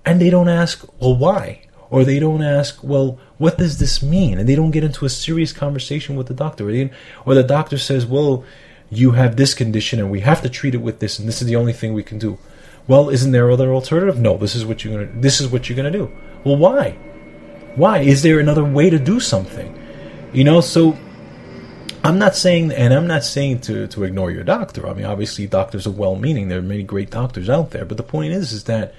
and 0.05 0.21
they 0.21 0.31
don't 0.31 0.49
ask, 0.49 0.85
well, 1.01 1.17
why? 1.17 1.63
Or 1.89 2.05
they 2.05 2.19
don't 2.19 2.43
ask, 2.43 2.83
well, 2.83 3.19
what 3.39 3.59
does 3.59 3.79
this 3.79 4.03
mean? 4.03 4.39
And 4.39 4.49
they 4.49 4.55
don't 4.55 4.71
get 4.71 4.85
into 4.85 5.05
a 5.05 5.09
serious 5.09 5.53
conversation 5.53 6.15
with 6.15 6.29
the 6.29 6.35
doctor. 6.35 6.69
Or, 6.69 6.73
they, 6.73 6.91
or 7.27 7.35
the 7.35 7.43
doctor 7.43 7.79
says, 7.79 8.07
well, 8.07 8.45
you 8.91 9.13
have 9.13 9.35
this 9.35 9.55
condition 9.55 9.99
and 9.99 10.09
we 10.11 10.21
have 10.21 10.41
to 10.43 10.49
treat 10.49 10.75
it 10.75 10.83
with 10.83 11.01
this, 11.01 11.19
and 11.19 11.27
this 11.27 11.41
is 11.41 11.49
the 11.49 11.57
only 11.57 11.73
thing 11.73 11.93
we 11.93 12.05
can 12.05 12.19
do. 12.19 12.39
Well, 12.89 13.09
isn't 13.09 13.33
there 13.33 13.51
other 13.51 13.73
alternative? 13.73 14.19
No, 14.19 14.37
this 14.37 14.57
is 14.57 14.65
what 14.65 14.85
you're 14.85 15.05
gonna. 15.05 15.21
This 15.21 15.41
is 15.41 15.49
what 15.49 15.69
you're 15.69 15.77
gonna 15.77 15.93
do. 15.93 16.11
Well, 16.45 16.57
why? 16.57 16.99
Why 17.77 17.99
is 17.99 18.23
there 18.23 18.41
another 18.41 18.65
way 18.65 18.91
to 18.91 18.99
do 18.99 19.21
something? 19.21 19.77
You 20.33 20.45
know, 20.45 20.61
so 20.61 20.97
I'm 22.03 22.19
not 22.19 22.35
saying, 22.35 22.73
and 22.73 22.95
I'm 22.95 23.07
not 23.07 23.25
saying 23.25 23.61
to 23.63 23.87
to 23.89 24.05
ignore 24.05 24.31
your 24.31 24.45
doctor. 24.45 24.89
I 24.89 24.95
mean, 24.95 25.05
obviously, 25.05 25.47
doctors 25.47 25.87
are 25.87 25.91
well-meaning. 25.91 26.49
There 26.49 26.59
are 26.59 26.63
many 26.63 26.83
great 26.83 27.11
doctors 27.11 27.51
out 27.51 27.71
there, 27.71 27.85
but 27.85 27.97
the 27.97 28.03
point 28.03 28.33
is, 28.33 28.53
is 28.53 28.65
that 28.65 28.95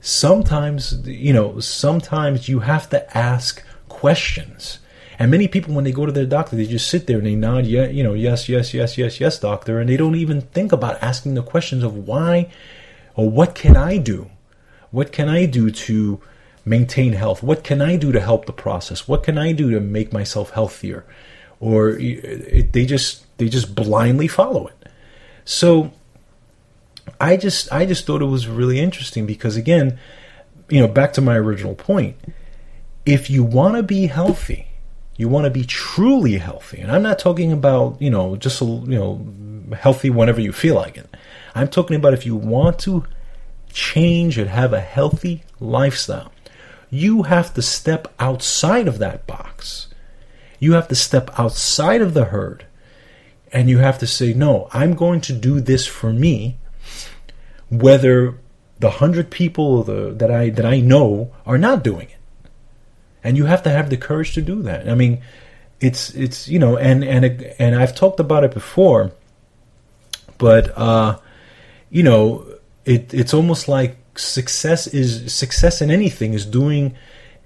sometimes, 0.00 1.06
you 1.06 1.32
know, 1.32 1.60
sometimes 1.60 2.48
you 2.48 2.60
have 2.60 2.88
to 2.90 3.16
ask 3.16 3.62
questions. 3.88 4.78
And 5.18 5.30
many 5.30 5.46
people, 5.46 5.74
when 5.74 5.84
they 5.84 5.92
go 5.92 6.06
to 6.06 6.12
their 6.12 6.26
doctor, 6.26 6.56
they 6.56 6.66
just 6.66 6.88
sit 6.88 7.06
there 7.06 7.18
and 7.18 7.26
they 7.26 7.34
nod, 7.34 7.66
yeah, 7.66 7.86
you 7.86 8.02
know, 8.02 8.14
yes, 8.14 8.48
yes, 8.48 8.72
yes, 8.74 8.98
yes, 8.98 9.20
yes, 9.20 9.38
doctor, 9.38 9.78
and 9.78 9.88
they 9.88 9.96
don't 9.96 10.16
even 10.16 10.40
think 10.40 10.72
about 10.72 11.02
asking 11.02 11.34
the 11.34 11.42
questions 11.42 11.84
of 11.84 12.08
why 12.08 12.50
or 13.14 13.30
what 13.30 13.54
can 13.54 13.76
I 13.76 13.98
do? 13.98 14.30
What 14.90 15.12
can 15.12 15.28
I 15.28 15.46
do 15.46 15.70
to 15.70 16.20
maintain 16.64 17.12
health? 17.14 17.42
What 17.42 17.64
can 17.64 17.80
I 17.80 17.96
do 17.96 18.12
to 18.12 18.20
help 18.20 18.46
the 18.46 18.52
process? 18.52 19.08
What 19.08 19.22
can 19.22 19.38
I 19.38 19.52
do 19.52 19.70
to 19.70 19.80
make 19.80 20.12
myself 20.12 20.50
healthier? 20.50 21.04
Or 21.60 21.90
it, 21.90 22.72
they 22.72 22.86
just 22.86 23.24
they 23.38 23.48
just 23.48 23.74
blindly 23.74 24.28
follow 24.28 24.66
it. 24.66 24.88
So 25.44 25.92
I 27.20 27.36
just 27.36 27.72
I 27.72 27.86
just 27.86 28.06
thought 28.06 28.22
it 28.22 28.26
was 28.26 28.46
really 28.46 28.80
interesting 28.80 29.26
because 29.26 29.56
again, 29.56 29.98
you 30.68 30.80
know, 30.80 30.88
back 30.88 31.12
to 31.14 31.20
my 31.20 31.36
original 31.36 31.74
point, 31.74 32.16
if 33.04 33.30
you 33.30 33.44
want 33.44 33.76
to 33.76 33.82
be 33.82 34.06
healthy, 34.06 34.68
you 35.16 35.28
want 35.28 35.44
to 35.44 35.50
be 35.50 35.64
truly 35.64 36.38
healthy, 36.38 36.80
and 36.80 36.90
I'm 36.90 37.02
not 37.02 37.18
talking 37.18 37.52
about 37.52 38.00
you 38.00 38.10
know 38.10 38.36
just 38.36 38.60
you 38.60 38.86
know 38.86 39.26
healthy 39.74 40.10
whenever 40.10 40.40
you 40.40 40.52
feel 40.52 40.74
like 40.74 40.96
it. 40.96 41.08
I'm 41.54 41.68
talking 41.68 41.96
about 41.96 42.14
if 42.14 42.24
you 42.24 42.34
want 42.34 42.78
to 42.80 43.04
change 43.72 44.38
and 44.38 44.48
have 44.48 44.72
a 44.72 44.80
healthy 44.80 45.44
lifestyle, 45.60 46.32
you 46.92 47.24
have 47.24 47.52
to 47.54 47.62
step 47.62 48.14
outside 48.20 48.86
of 48.86 48.98
that 48.98 49.26
box. 49.26 49.88
You 50.60 50.74
have 50.74 50.86
to 50.88 50.94
step 50.94 51.36
outside 51.36 52.00
of 52.00 52.14
the 52.14 52.26
herd, 52.26 52.66
and 53.52 53.68
you 53.68 53.78
have 53.78 53.98
to 53.98 54.06
say, 54.06 54.32
"No, 54.32 54.68
I'm 54.72 54.94
going 54.94 55.20
to 55.22 55.32
do 55.32 55.60
this 55.60 55.88
for 55.88 56.12
me." 56.12 56.58
whether 57.72 58.38
the 58.80 58.90
hundred 58.90 59.30
people 59.30 59.82
that 59.82 60.30
I 60.30 60.50
that 60.50 60.66
I 60.66 60.80
know 60.80 61.32
are 61.46 61.56
not 61.56 61.82
doing 61.82 62.08
it, 62.08 62.50
and 63.24 63.36
you 63.36 63.46
have 63.46 63.62
to 63.62 63.70
have 63.70 63.88
the 63.88 63.96
courage 63.96 64.34
to 64.34 64.42
do 64.42 64.62
that. 64.62 64.88
I 64.88 64.94
mean, 64.94 65.22
it's 65.80 66.10
it's 66.10 66.48
you 66.48 66.58
know, 66.58 66.76
and 66.76 67.02
and 67.02 67.24
and 67.58 67.74
I've 67.74 67.94
talked 67.94 68.20
about 68.20 68.44
it 68.44 68.52
before, 68.52 69.12
but 70.36 70.76
uh, 70.76 71.18
you 71.90 72.02
know, 72.02 72.44
it 72.84 73.14
it's 73.14 73.32
almost 73.32 73.68
like 73.68 73.96
success 74.14 74.86
is 74.86 75.32
success 75.34 75.80
in 75.80 75.90
anything 75.90 76.34
is 76.34 76.44
doing 76.44 76.94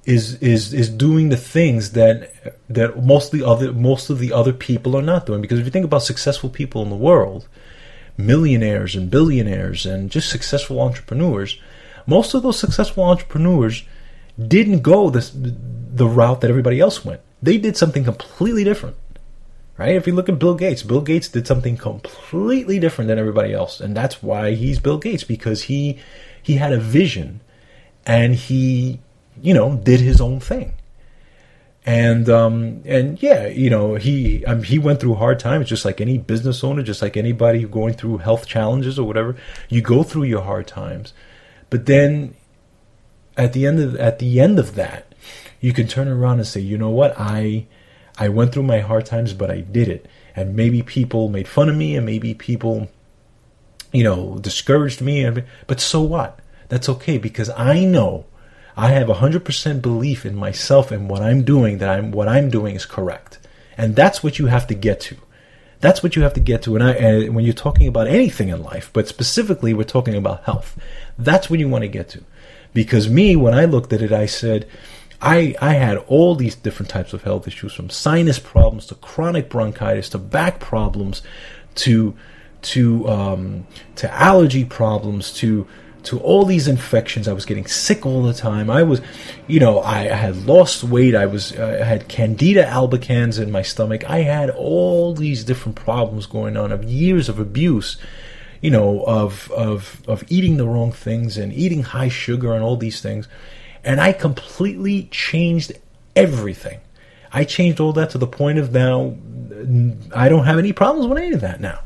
is 0.04 0.34
is 0.42 0.72
is 0.72 0.88
doing 0.88 1.28
the 1.28 1.36
things 1.36 1.92
that 1.92 2.32
that 2.68 3.02
most 3.04 3.32
of 3.32 3.38
the 3.38 3.46
other 3.46 3.72
most 3.72 4.10
of 4.10 4.18
the 4.18 4.32
other 4.32 4.52
people 4.52 4.96
are 4.96 5.02
not 5.02 5.26
doing 5.26 5.40
because 5.40 5.58
if 5.58 5.64
you 5.64 5.70
think 5.70 5.84
about 5.84 6.02
successful 6.02 6.50
people 6.50 6.82
in 6.82 6.90
the 6.90 6.96
world 6.96 7.48
millionaires 8.18 8.96
and 8.96 9.10
billionaires 9.10 9.86
and 9.86 10.10
just 10.10 10.30
successful 10.30 10.80
entrepreneurs, 10.80 11.60
most 12.06 12.34
of 12.34 12.42
those 12.42 12.58
successful 12.58 13.04
entrepreneurs 13.04 13.84
didn't 14.38 14.80
go 14.80 15.10
this, 15.10 15.32
the 15.34 16.06
route 16.06 16.40
that 16.40 16.50
everybody 16.50 16.80
else 16.80 17.04
went. 17.04 17.20
They 17.42 17.58
did 17.58 17.76
something 17.76 18.04
completely 18.04 18.64
different. 18.64 18.96
Right? 19.78 19.94
If 19.94 20.06
you 20.06 20.14
look 20.14 20.30
at 20.30 20.38
Bill 20.38 20.54
Gates, 20.54 20.82
Bill 20.82 21.02
Gates 21.02 21.28
did 21.28 21.46
something 21.46 21.76
completely 21.76 22.78
different 22.78 23.08
than 23.08 23.18
everybody 23.18 23.52
else. 23.52 23.78
And 23.78 23.94
that's 23.94 24.22
why 24.22 24.52
he's 24.52 24.78
Bill 24.78 24.96
Gates 24.96 25.24
because 25.24 25.64
he 25.64 25.98
he 26.46 26.54
had 26.54 26.72
a 26.72 26.78
vision 26.78 27.40
and 28.06 28.32
he, 28.32 29.00
you 29.42 29.52
know, 29.52 29.74
did 29.74 29.98
his 29.98 30.20
own 30.20 30.38
thing. 30.38 30.74
And 31.84 32.28
um, 32.28 32.82
and 32.84 33.20
yeah, 33.20 33.48
you 33.48 33.68
know, 33.68 33.96
he 33.96 34.44
um, 34.44 34.62
he 34.62 34.78
went 34.78 35.00
through 35.00 35.14
hard 35.14 35.40
times, 35.40 35.68
just 35.68 35.84
like 35.84 36.00
any 36.00 36.18
business 36.18 36.62
owner, 36.62 36.84
just 36.84 37.02
like 37.02 37.16
anybody 37.16 37.64
going 37.64 37.94
through 37.94 38.18
health 38.18 38.46
challenges 38.46 38.96
or 38.96 39.04
whatever. 39.08 39.34
You 39.68 39.82
go 39.82 40.04
through 40.04 40.24
your 40.24 40.42
hard 40.42 40.68
times, 40.68 41.12
but 41.68 41.86
then 41.86 42.36
at 43.36 43.52
the 43.52 43.66
end 43.66 43.80
of 43.80 43.96
at 43.96 44.20
the 44.20 44.40
end 44.40 44.60
of 44.60 44.76
that, 44.76 45.12
you 45.60 45.72
can 45.72 45.88
turn 45.88 46.06
around 46.06 46.38
and 46.38 46.46
say, 46.46 46.60
you 46.60 46.78
know 46.78 46.90
what, 46.90 47.12
I 47.18 47.66
I 48.16 48.28
went 48.28 48.52
through 48.52 48.64
my 48.64 48.80
hard 48.80 49.04
times, 49.04 49.32
but 49.32 49.50
I 49.50 49.62
did 49.62 49.88
it, 49.88 50.06
and 50.36 50.54
maybe 50.54 50.80
people 50.82 51.28
made 51.28 51.48
fun 51.48 51.68
of 51.68 51.74
me, 51.74 51.96
and 51.96 52.06
maybe 52.06 52.34
people, 52.34 52.88
you 53.96 54.04
know, 54.04 54.38
discouraged 54.38 55.00
me, 55.00 55.42
but 55.66 55.80
so 55.80 56.02
what? 56.02 56.40
That's 56.68 56.88
okay 56.90 57.16
because 57.16 57.48
I 57.50 57.84
know 57.84 58.26
I 58.76 58.90
have 58.90 59.08
100% 59.08 59.80
belief 59.80 60.26
in 60.26 60.36
myself 60.36 60.90
and 60.90 61.08
what 61.08 61.22
I'm 61.22 61.44
doing 61.44 61.78
that 61.78 61.88
I'm 61.88 62.10
what 62.10 62.28
I'm 62.28 62.50
doing 62.50 62.74
is 62.76 62.84
correct. 62.84 63.38
And 63.78 63.96
that's 63.96 64.22
what 64.22 64.38
you 64.38 64.46
have 64.46 64.66
to 64.66 64.74
get 64.74 65.00
to. 65.02 65.16
That's 65.80 66.02
what 66.02 66.14
you 66.14 66.22
have 66.22 66.34
to 66.34 66.40
get 66.40 66.62
to. 66.62 66.74
And, 66.74 66.84
I, 66.84 66.92
and 66.92 67.34
when 67.34 67.46
you're 67.46 67.54
talking 67.54 67.88
about 67.88 68.06
anything 68.06 68.50
in 68.50 68.62
life, 68.62 68.90
but 68.92 69.08
specifically 69.08 69.72
we're 69.72 69.84
talking 69.84 70.14
about 70.14 70.44
health, 70.44 70.78
that's 71.18 71.48
what 71.48 71.58
you 71.58 71.68
want 71.68 71.82
to 71.82 71.88
get 71.88 72.10
to. 72.10 72.24
Because 72.74 73.08
me, 73.08 73.34
when 73.34 73.54
I 73.54 73.64
looked 73.64 73.94
at 73.94 74.02
it, 74.02 74.12
I 74.12 74.26
said, 74.26 74.68
I, 75.22 75.54
I 75.60 75.74
had 75.74 75.96
all 75.96 76.34
these 76.34 76.54
different 76.54 76.90
types 76.90 77.14
of 77.14 77.22
health 77.22 77.48
issues 77.48 77.72
from 77.72 77.88
sinus 77.88 78.38
problems 78.38 78.86
to 78.86 78.94
chronic 78.94 79.48
bronchitis 79.48 80.10
to 80.10 80.18
back 80.18 80.60
problems 80.60 81.22
to 81.76 82.14
to 82.66 83.08
um, 83.08 83.66
to 83.96 84.12
allergy 84.12 84.64
problems 84.64 85.32
to 85.34 85.66
to 86.04 86.20
all 86.20 86.44
these 86.44 86.68
infections. 86.68 87.26
I 87.26 87.32
was 87.32 87.44
getting 87.44 87.66
sick 87.66 88.06
all 88.06 88.22
the 88.22 88.32
time. 88.32 88.70
I 88.70 88.84
was, 88.84 89.00
you 89.48 89.58
know, 89.58 89.80
I, 89.80 90.02
I 90.02 90.14
had 90.14 90.46
lost 90.46 90.84
weight. 90.84 91.16
I 91.16 91.26
was, 91.26 91.52
uh, 91.52 91.78
I 91.80 91.84
had 91.84 92.06
Candida 92.06 92.64
albicans 92.64 93.42
in 93.42 93.50
my 93.50 93.62
stomach. 93.62 94.08
I 94.08 94.18
had 94.18 94.50
all 94.50 95.14
these 95.14 95.42
different 95.42 95.74
problems 95.74 96.26
going 96.26 96.56
on 96.56 96.70
of 96.70 96.84
years 96.84 97.28
of 97.28 97.40
abuse, 97.40 97.96
you 98.60 98.70
know, 98.70 99.02
of 99.04 99.50
of 99.50 100.02
of 100.06 100.24
eating 100.28 100.58
the 100.58 100.66
wrong 100.66 100.92
things 100.92 101.36
and 101.36 101.52
eating 101.52 101.82
high 101.82 102.08
sugar 102.08 102.54
and 102.54 102.62
all 102.62 102.76
these 102.76 103.00
things, 103.00 103.26
and 103.82 104.00
I 104.00 104.12
completely 104.12 105.08
changed 105.10 105.72
everything. 106.14 106.80
I 107.32 107.44
changed 107.44 107.80
all 107.80 107.92
that 107.94 108.10
to 108.10 108.18
the 108.18 108.28
point 108.28 108.58
of 108.58 108.72
now 108.72 109.16
I 110.14 110.28
don't 110.28 110.44
have 110.44 110.58
any 110.58 110.72
problems 110.72 111.08
with 111.08 111.18
any 111.18 111.32
of 111.32 111.40
that 111.40 111.60
now. 111.60 111.80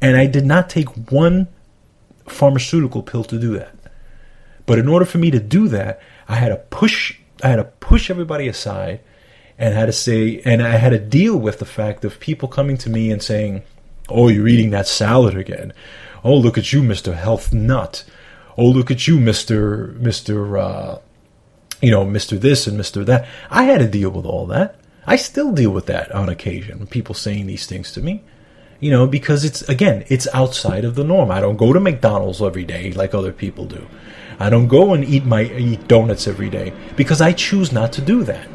And 0.00 0.16
I 0.16 0.26
did 0.26 0.46
not 0.46 0.70
take 0.70 0.88
one 1.10 1.48
pharmaceutical 2.26 3.02
pill 3.02 3.24
to 3.24 3.38
do 3.38 3.58
that. 3.58 3.74
But 4.66 4.78
in 4.78 4.88
order 4.88 5.04
for 5.04 5.18
me 5.18 5.30
to 5.30 5.40
do 5.40 5.68
that, 5.68 6.00
I 6.28 6.36
had 6.36 6.48
to 6.50 6.56
push 6.56 7.18
I 7.42 7.48
had 7.48 7.56
to 7.56 7.64
push 7.64 8.10
everybody 8.10 8.46
aside 8.48 9.00
and 9.58 9.74
had 9.74 9.86
to 9.86 9.92
say 9.92 10.40
and 10.44 10.62
I 10.62 10.76
had 10.76 10.90
to 10.90 10.98
deal 10.98 11.36
with 11.36 11.58
the 11.58 11.64
fact 11.64 12.04
of 12.04 12.20
people 12.20 12.48
coming 12.48 12.76
to 12.78 12.90
me 12.90 13.10
and 13.10 13.22
saying, 13.22 13.62
"Oh, 14.08 14.28
you're 14.28 14.48
eating 14.48 14.70
that 14.70 14.86
salad 14.86 15.36
again. 15.36 15.72
Oh, 16.22 16.36
look 16.36 16.56
at 16.56 16.72
you, 16.72 16.82
Mr. 16.82 17.14
Health 17.14 17.52
Nut. 17.52 18.04
Oh, 18.56 18.66
look 18.66 18.90
at 18.90 19.08
you, 19.08 19.18
Mr. 19.18 19.98
Mr. 19.98 20.60
Uh, 20.60 20.98
you 21.80 21.90
know, 21.90 22.04
Mr. 22.04 22.38
This 22.38 22.66
and 22.66 22.78
Mr. 22.78 23.04
That." 23.04 23.26
I 23.50 23.64
had 23.64 23.80
to 23.80 23.88
deal 23.88 24.10
with 24.10 24.26
all 24.26 24.46
that. 24.46 24.76
I 25.06 25.16
still 25.16 25.50
deal 25.50 25.70
with 25.70 25.86
that 25.86 26.12
on 26.12 26.28
occasion. 26.28 26.86
People 26.86 27.14
saying 27.14 27.46
these 27.46 27.66
things 27.66 27.90
to 27.92 28.00
me 28.00 28.22
you 28.80 28.90
know, 28.90 29.06
because 29.06 29.44
it's 29.44 29.62
again, 29.68 30.04
it's 30.08 30.26
outside 30.32 30.84
of 30.84 30.94
the 30.94 31.04
norm. 31.04 31.30
I 31.30 31.40
don't 31.40 31.56
go 31.56 31.72
to 31.72 31.80
McDonald's 31.80 32.42
every 32.42 32.64
day 32.64 32.92
like 32.92 33.14
other 33.14 33.32
people 33.32 33.66
do. 33.66 33.86
I 34.38 34.48
don't 34.48 34.68
go 34.68 34.94
and 34.94 35.04
eat 35.04 35.26
my 35.26 35.44
eat 35.44 35.86
donuts 35.86 36.26
every 36.26 36.48
day 36.48 36.72
because 36.96 37.20
I 37.20 37.32
choose 37.32 37.72
not 37.72 37.92
to 37.94 38.00
do 38.00 38.24
that. 38.24 38.48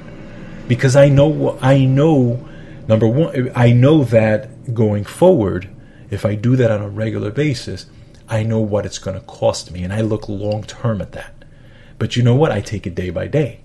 Because 0.67 0.95
I 0.95 1.09
know 1.09 1.59
I 1.61 1.85
know 1.85 2.43
number 2.87 3.07
one 3.07 3.51
I 3.55 3.71
know 3.71 4.03
that 4.05 4.73
going 4.73 5.03
forward 5.03 5.69
if 6.09 6.25
I 6.25 6.33
do 6.33 6.55
that 6.55 6.71
on 6.71 6.81
a 6.81 6.89
regular 6.89 7.29
basis, 7.29 7.85
I 8.27 8.41
know 8.43 8.59
what 8.59 8.85
it's 8.85 8.97
going 8.97 9.19
to 9.19 9.25
cost 9.25 9.71
me 9.71 9.83
and 9.83 9.93
I 9.93 10.01
look 10.01 10.27
long 10.27 10.63
term 10.63 11.01
at 11.01 11.11
that. 11.11 11.33
But 11.99 12.15
you 12.15 12.23
know 12.23 12.35
what? 12.35 12.51
I 12.51 12.61
take 12.61 12.87
it 12.87 12.95
day 12.95 13.11
by 13.11 13.27
day. 13.27 13.59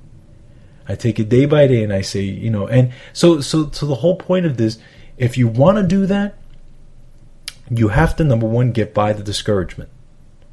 I 0.87 0.95
take 0.95 1.19
it 1.19 1.29
day 1.29 1.47
by 1.47 1.67
day 1.67 1.83
and 1.83 1.93
I 1.93 2.03
say, 2.03 2.21
you 2.21 2.51
know, 2.51 2.67
and 2.67 2.93
so 3.15 3.41
so 3.41 3.71
so 3.71 3.87
the 3.87 3.97
whole 3.97 4.17
point 4.17 4.45
of 4.45 4.59
this 4.59 4.79
if 5.17 5.37
you 5.37 5.49
want 5.49 5.77
to 5.77 5.83
do 5.83 6.07
that, 6.07 6.35
you 7.71 7.89
have 7.89 8.17
to 8.17 8.25
number 8.25 8.47
one 8.47 8.73
get 8.73 8.93
by 8.93 9.13
the 9.13 9.23
discouragement. 9.23 9.91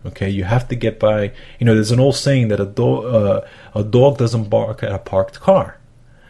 Okay, 0.06 0.30
you 0.30 0.44
have 0.44 0.68
to 0.70 0.76
get 0.76 1.00
by. 1.00 1.34
You 1.60 1.66
know, 1.66 1.74
there's 1.74 1.92
an 1.92 2.00
old 2.00 2.16
saying 2.16 2.50
that 2.50 2.60
a 2.60 2.66
dog 2.66 3.06
uh, 3.06 3.42
a 3.74 3.84
dog 3.84 4.18
doesn't 4.18 4.50
bark 4.50 4.84
at 4.84 4.92
a 4.92 5.00
parked 5.00 5.40
car. 5.40 5.80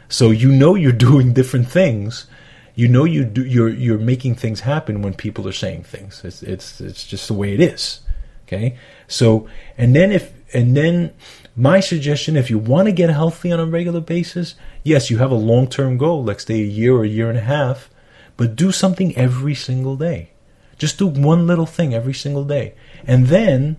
So 0.10 0.32
you 0.32 0.52
know 0.52 0.76
you're 0.76 0.92
doing 1.10 1.34
different 1.34 1.70
things. 1.70 2.28
You 2.76 2.88
know 2.88 3.04
you 3.04 3.26
do 3.26 3.46
you're 3.46 3.70
you're 3.70 3.98
making 3.98 4.36
things 4.36 4.62
happen 4.62 5.02
when 5.02 5.14
people 5.14 5.48
are 5.48 5.54
saying 5.54 5.84
things. 5.84 6.22
It's 6.24 6.42
it's 6.42 6.80
it's 6.80 7.06
just 7.06 7.28
the 7.28 7.34
way 7.34 7.54
it 7.54 7.60
is. 7.60 8.02
Okay? 8.46 8.78
So 9.08 9.48
and 9.78 9.96
then 9.96 10.12
if 10.12 10.32
and 10.54 10.78
then 10.78 11.14
my 11.56 11.80
suggestion 11.82 12.38
if 12.38 12.50
you 12.50 12.58
want 12.58 12.88
to 12.88 12.92
get 12.94 13.10
healthy 13.10 13.52
on 13.52 13.60
a 13.60 13.66
regular 13.66 14.00
basis, 14.00 14.56
yes, 14.84 15.10
you 15.10 15.18
have 15.18 15.32
a 15.32 15.36
long-term 15.36 15.98
goal, 15.98 16.24
like 16.24 16.40
stay 16.40 16.62
a 16.62 16.66
year 16.66 16.96
or 16.96 17.04
a 17.04 17.08
year 17.08 17.30
and 17.30 17.38
a 17.38 17.42
half, 17.42 17.90
but 18.38 18.56
do 18.56 18.72
something 18.72 19.16
every 19.18 19.56
single 19.56 19.98
day. 19.98 20.30
Just 20.78 20.98
do 20.98 21.08
one 21.08 21.48
little 21.48 21.66
thing 21.66 21.94
every 21.94 22.14
single 22.14 22.44
day. 22.44 22.74
And 23.06 23.28
then 23.28 23.78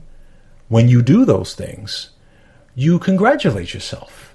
when 0.69 0.89
you 0.89 1.03
do 1.03 1.25
those 1.25 1.55
things, 1.55 2.11
you 2.75 2.99
congratulate 2.99 3.75
yourself. 3.75 4.35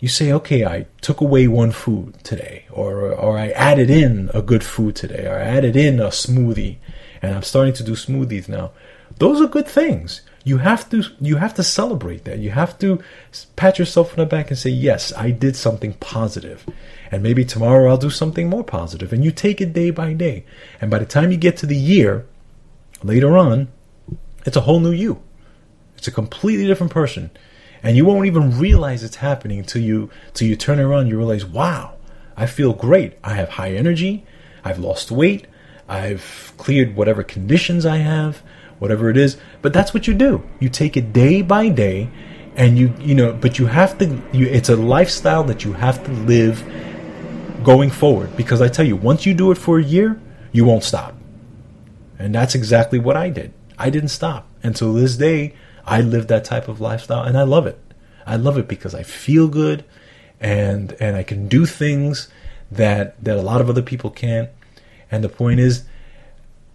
You 0.00 0.08
say, 0.08 0.32
okay, 0.32 0.64
I 0.64 0.86
took 1.00 1.20
away 1.20 1.48
one 1.48 1.72
food 1.72 2.22
today, 2.22 2.66
or, 2.70 3.12
or 3.12 3.36
I 3.36 3.48
added 3.48 3.90
in 3.90 4.30
a 4.32 4.42
good 4.42 4.62
food 4.62 4.94
today, 4.94 5.26
or 5.26 5.36
I 5.36 5.42
added 5.42 5.74
in 5.74 5.98
a 5.98 6.08
smoothie, 6.08 6.76
and 7.20 7.34
I'm 7.34 7.42
starting 7.42 7.74
to 7.74 7.82
do 7.82 7.92
smoothies 7.92 8.48
now. 8.48 8.70
Those 9.18 9.40
are 9.40 9.48
good 9.48 9.66
things. 9.66 10.20
You 10.48 10.58
have 10.58 10.88
to 10.90 11.02
you 11.20 11.36
have 11.36 11.54
to 11.54 11.62
celebrate 11.62 12.24
that. 12.24 12.38
You 12.38 12.50
have 12.62 12.78
to 12.78 12.88
pat 13.56 13.78
yourself 13.78 14.06
on 14.12 14.16
the 14.16 14.26
back 14.26 14.48
and 14.50 14.58
say, 14.58 14.70
"Yes, 14.70 15.12
I 15.12 15.30
did 15.30 15.54
something 15.56 15.92
positive." 16.14 16.64
And 17.10 17.22
maybe 17.22 17.44
tomorrow 17.44 17.90
I'll 17.90 18.06
do 18.06 18.10
something 18.10 18.48
more 18.48 18.64
positive. 18.64 19.12
And 19.12 19.22
you 19.24 19.30
take 19.30 19.60
it 19.60 19.72
day 19.72 19.90
by 19.90 20.14
day. 20.14 20.44
And 20.80 20.90
by 20.90 21.00
the 21.00 21.12
time 21.16 21.30
you 21.30 21.36
get 21.36 21.56
to 21.58 21.66
the 21.66 21.76
year, 21.76 22.24
later 23.02 23.36
on, 23.36 23.68
it's 24.46 24.56
a 24.56 24.62
whole 24.66 24.80
new 24.80 24.96
you. 25.04 25.20
It's 25.98 26.08
a 26.08 26.18
completely 26.20 26.66
different 26.66 26.92
person. 26.92 27.30
And 27.82 27.96
you 27.96 28.04
won't 28.06 28.26
even 28.26 28.58
realize 28.58 29.02
it's 29.02 29.16
happening 29.16 29.58
until 29.58 29.82
you 29.82 30.08
till 30.32 30.48
you 30.48 30.56
turn 30.56 30.80
around 30.80 31.08
you 31.08 31.18
realize, 31.18 31.44
wow, 31.44 31.94
I 32.36 32.46
feel 32.46 32.72
great. 32.72 33.18
I 33.22 33.34
have 33.34 33.50
high 33.60 33.72
energy. 33.72 34.24
I've 34.64 34.78
lost 34.78 35.10
weight. 35.10 35.46
I've 35.88 36.52
cleared 36.56 36.96
whatever 36.96 37.22
conditions 37.22 37.84
I 37.86 37.98
have, 37.98 38.42
whatever 38.78 39.10
it 39.10 39.16
is. 39.16 39.36
But 39.62 39.72
that's 39.72 39.92
what 39.92 40.06
you 40.06 40.14
do. 40.14 40.42
You 40.60 40.68
take 40.68 40.96
it 40.96 41.12
day 41.12 41.42
by 41.42 41.68
day 41.68 42.08
and 42.56 42.78
you 42.78 42.92
you 43.00 43.14
know, 43.14 43.32
but 43.32 43.58
you 43.58 43.66
have 43.66 43.98
to 43.98 44.20
you 44.32 44.46
it's 44.46 44.68
a 44.68 44.76
lifestyle 44.76 45.44
that 45.44 45.64
you 45.64 45.72
have 45.74 46.04
to 46.04 46.10
live 46.12 46.64
going 47.62 47.90
forward 47.90 48.36
because 48.36 48.60
I 48.60 48.68
tell 48.68 48.86
you, 48.86 48.96
once 48.96 49.26
you 49.26 49.34
do 49.34 49.50
it 49.50 49.58
for 49.58 49.78
a 49.78 49.84
year, 49.84 50.20
you 50.52 50.64
won't 50.64 50.84
stop. 50.84 51.14
And 52.18 52.34
that's 52.34 52.54
exactly 52.54 52.98
what 52.98 53.16
I 53.16 53.30
did. 53.30 53.52
I 53.78 53.90
didn't 53.90 54.08
stop. 54.08 54.46
And 54.62 54.74
Until 54.74 54.92
this 54.92 55.16
day, 55.16 55.54
I 55.86 56.00
live 56.00 56.26
that 56.28 56.44
type 56.44 56.68
of 56.68 56.80
lifestyle 56.80 57.22
and 57.22 57.38
I 57.38 57.42
love 57.42 57.66
it. 57.66 57.78
I 58.26 58.36
love 58.36 58.58
it 58.58 58.68
because 58.68 58.94
I 58.94 59.02
feel 59.02 59.48
good 59.48 59.84
and 60.40 60.94
and 61.00 61.16
I 61.16 61.22
can 61.22 61.48
do 61.48 61.66
things 61.66 62.28
that 62.70 63.22
that 63.22 63.36
a 63.36 63.42
lot 63.42 63.60
of 63.60 63.70
other 63.70 63.82
people 63.82 64.10
can't. 64.10 64.50
And 65.10 65.24
the 65.24 65.28
point 65.28 65.60
is 65.60 65.84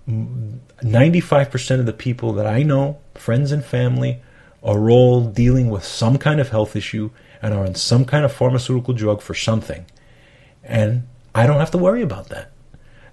95% 0.08 1.80
of 1.80 1.86
the 1.86 1.94
people 1.94 2.34
that 2.34 2.46
I 2.46 2.64
know, 2.64 3.00
friends 3.16 3.52
and 3.52 3.64
family, 3.64 4.22
are 4.64 4.90
all 4.90 5.26
dealing 5.26 5.70
with 5.70 5.84
some 5.84 6.18
kind 6.18 6.40
of 6.40 6.50
health 6.50 6.76
issue 6.76 7.10
and 7.42 7.54
are 7.54 7.66
on 7.66 7.76
some 7.76 8.06
kind 8.06 8.24
of 8.24 8.32
pharmaceutical 8.32 8.94
drug 8.94 9.22
for 9.22 9.34
something. 9.34 9.86
And 10.64 11.04
I 11.36 11.46
don't 11.46 11.60
have 11.60 11.72
to 11.72 11.78
worry 11.78 12.02
about 12.02 12.30
that. 12.30 12.52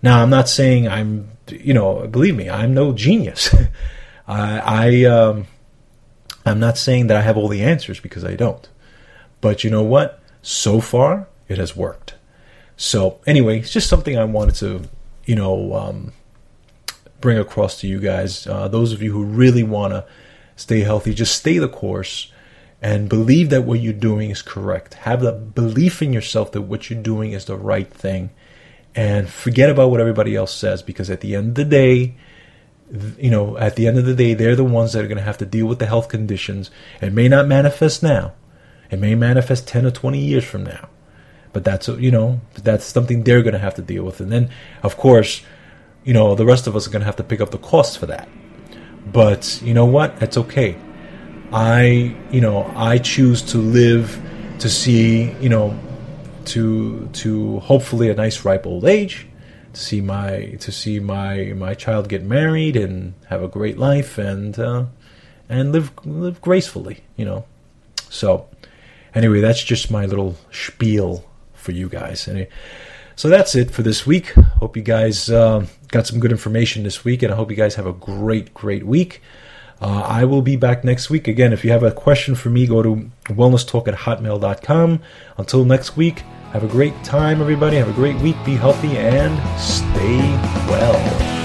Now, 0.03 0.22
I'm 0.22 0.31
not 0.31 0.48
saying 0.48 0.88
I'm, 0.88 1.31
you 1.48 1.74
know, 1.74 2.07
believe 2.07 2.37
me, 2.37 2.48
I'm 2.48 2.72
no 2.72 2.92
genius. 2.92 3.55
I, 4.29 4.59
I 4.59 5.05
um, 5.05 5.46
I'm 6.46 6.61
not 6.61 6.79
saying 6.79 7.09
that 7.09 7.16
I 7.16 7.22
have 7.22 7.37
all 7.37 7.48
the 7.48 7.62
answers 7.62 8.00
because 8.00 8.24
I 8.24 8.35
don't. 8.35 8.68
But 9.40 9.64
you 9.64 9.70
know 9.70 9.83
what? 9.83 10.20
So 10.42 10.81
far, 10.81 11.26
it 11.48 11.59
has 11.59 11.76
worked. 11.76 12.14
So 12.76 13.20
anyway, 13.26 13.59
it's 13.59 13.72
just 13.72 13.88
something 13.88 14.16
I 14.16 14.24
wanted 14.24 14.55
to, 14.57 14.83
you 15.26 15.35
know, 15.35 15.74
um, 15.74 16.12
bring 17.21 17.39
across 17.39 17.81
to 17.81 17.87
you 17.87 18.01
guys. 18.01 18.47
Uh, 18.47 18.69
those 18.69 18.93
of 18.93 19.03
you 19.03 19.13
who 19.13 19.25
really 19.25 19.63
want 19.63 19.93
to 19.93 20.05
stay 20.57 20.81
healthy, 20.81 21.15
just 21.15 21.37
stay 21.37 21.59
the 21.59 21.69
course 21.69 22.33
and 22.83 23.09
believe 23.09 23.51
that 23.51 23.63
what 23.63 23.81
you're 23.81 23.93
doing 23.93 24.31
is 24.31 24.43
correct. 24.43 24.95
Have 24.95 25.21
the 25.21 25.33
belief 25.33 26.01
in 26.01 26.13
yourself 26.13 26.53
that 26.53 26.63
what 26.63 26.89
you're 26.89 27.03
doing 27.03 27.33
is 27.33 27.45
the 27.45 27.57
right 27.57 27.93
thing. 27.93 28.31
And 28.95 29.29
forget 29.29 29.71
about 29.71 29.91
what 29.91 30.01
everybody 30.01 30.35
else 30.35 30.55
says 30.55 30.83
because 30.83 31.11
at 31.11 31.21
the 31.21 31.37
end 31.37 31.51
of 31.51 31.55
the 31.55 31.65
day, 31.65 32.15
you 33.19 33.31
know, 33.31 33.57
at 33.57 33.77
the 33.77 33.87
end 33.87 33.99
of 33.99 34.07
the 34.07 34.15
day, 34.15 34.35
they're 34.35 34.57
the 34.57 34.65
ones 34.65 34.93
that 34.93 35.05
are 35.05 35.09
going 35.09 35.19
to 35.19 35.25
have 35.25 35.39
to 35.39 35.47
deal 35.47 35.67
with 35.67 35.79
the 35.79 35.87
health 35.87 36.09
conditions. 36.09 36.71
It 37.01 37.13
may 37.13 37.29
not 37.29 37.47
manifest 37.47 38.03
now. 38.03 38.33
It 38.91 38.99
may 38.99 39.15
manifest 39.15 39.69
10 39.69 39.87
or 39.87 39.91
20 39.91 40.19
years 40.19 40.45
from 40.45 40.65
now. 40.65 40.89
But 41.53 41.65
that's, 41.65 41.89
you 41.89 42.11
know, 42.11 42.41
that's 42.55 42.85
something 42.85 43.23
they're 43.23 43.43
going 43.43 43.55
to 43.55 43.61
have 43.61 43.75
to 43.75 43.83
deal 43.83 44.05
with. 44.05 44.21
And 44.21 44.33
then, 44.33 44.51
of 44.83 44.97
course, 44.97 45.43
you 46.05 46.13
know, 46.13 46.35
the 46.35 46.47
rest 46.47 46.67
of 46.67 46.77
us 46.77 46.87
are 46.87 46.91
going 46.91 47.01
to 47.01 47.07
have 47.07 47.17
to 47.17 47.25
pick 47.25 47.41
up 47.41 47.51
the 47.51 47.59
cost 47.59 47.99
for 47.99 48.07
that. 48.07 48.29
But 49.13 49.61
you 49.63 49.75
know 49.75 49.87
what? 49.87 50.23
It's 50.23 50.37
okay. 50.37 50.77
I, 51.53 52.15
you 52.31 52.41
know, 52.41 52.71
I 52.77 52.99
choose 52.99 53.43
to 53.53 53.59
live 53.59 54.21
to 54.61 54.69
see, 54.69 55.33
you 55.41 55.49
know, 55.49 55.79
to 56.47 57.09
to 57.13 57.61
hopefully 57.61 58.09
a 58.09 58.15
nice 58.15 58.45
ripe 58.45 58.67
old 58.67 58.85
age 58.85 59.27
to 59.73 59.81
see 59.81 60.01
my 60.01 60.57
to 60.61 60.73
see 60.73 60.99
my 61.01 61.53
my 61.57 61.75
child 61.75 62.09
get 62.09 62.23
married 62.23 62.77
and 62.77 63.15
have 63.29 63.43
a 63.43 63.49
great 63.49 63.79
life 63.79 64.19
and 64.19 64.59
uh, 64.59 64.85
and 65.49 65.73
live 65.73 65.93
live 66.05 66.41
gracefully, 66.41 67.03
you 67.17 67.25
know. 67.25 67.45
So 68.09 68.49
anyway, 69.15 69.41
that's 69.41 69.63
just 69.63 69.91
my 69.91 70.07
little 70.07 70.37
spiel 70.51 71.25
for 71.55 71.73
you 71.73 71.89
guys. 71.89 72.27
Anyway, 72.27 72.49
so 73.21 73.29
that's 73.29 73.55
it 73.55 73.71
for 73.71 73.83
this 73.83 74.07
week. 74.07 74.31
Hope 74.61 74.79
you 74.79 74.83
guys 74.83 75.29
uh, 75.29 75.67
got 75.89 76.07
some 76.07 76.21
good 76.21 76.31
information 76.31 76.85
this 76.85 77.05
week, 77.05 77.23
and 77.23 77.31
I 77.31 77.37
hope 77.37 77.51
you 77.51 77.57
guys 77.57 77.75
have 77.75 77.85
a 77.85 77.93
great 77.93 78.55
great 78.55 78.87
week. 78.87 79.21
Uh, 79.79 80.01
I 80.07 80.25
will 80.25 80.41
be 80.41 80.57
back 80.57 80.85
next 80.85 81.11
week. 81.11 81.29
Again, 81.29 81.53
if 81.53 81.63
you 81.63 81.71
have 81.71 81.83
a 81.83 81.91
question 81.93 82.35
for 82.35 82.49
me, 82.49 82.67
go 82.67 82.83
to 82.83 83.11
wellnesstalk 83.27 83.89
at 83.89 83.95
hotmail.com. 83.95 85.03
Until 85.37 85.67
next 85.67 85.99
week, 85.99 86.21
have 86.53 86.65
a 86.65 86.69
great 86.69 86.95
time, 87.05 87.43
everybody. 87.43 87.77
Have 87.77 87.91
a 87.91 87.93
great 87.93 88.17
week. 88.23 88.37
Be 88.43 88.55
healthy 88.55 88.97
and 88.97 89.37
stay 89.61 90.21
well. 90.67 91.39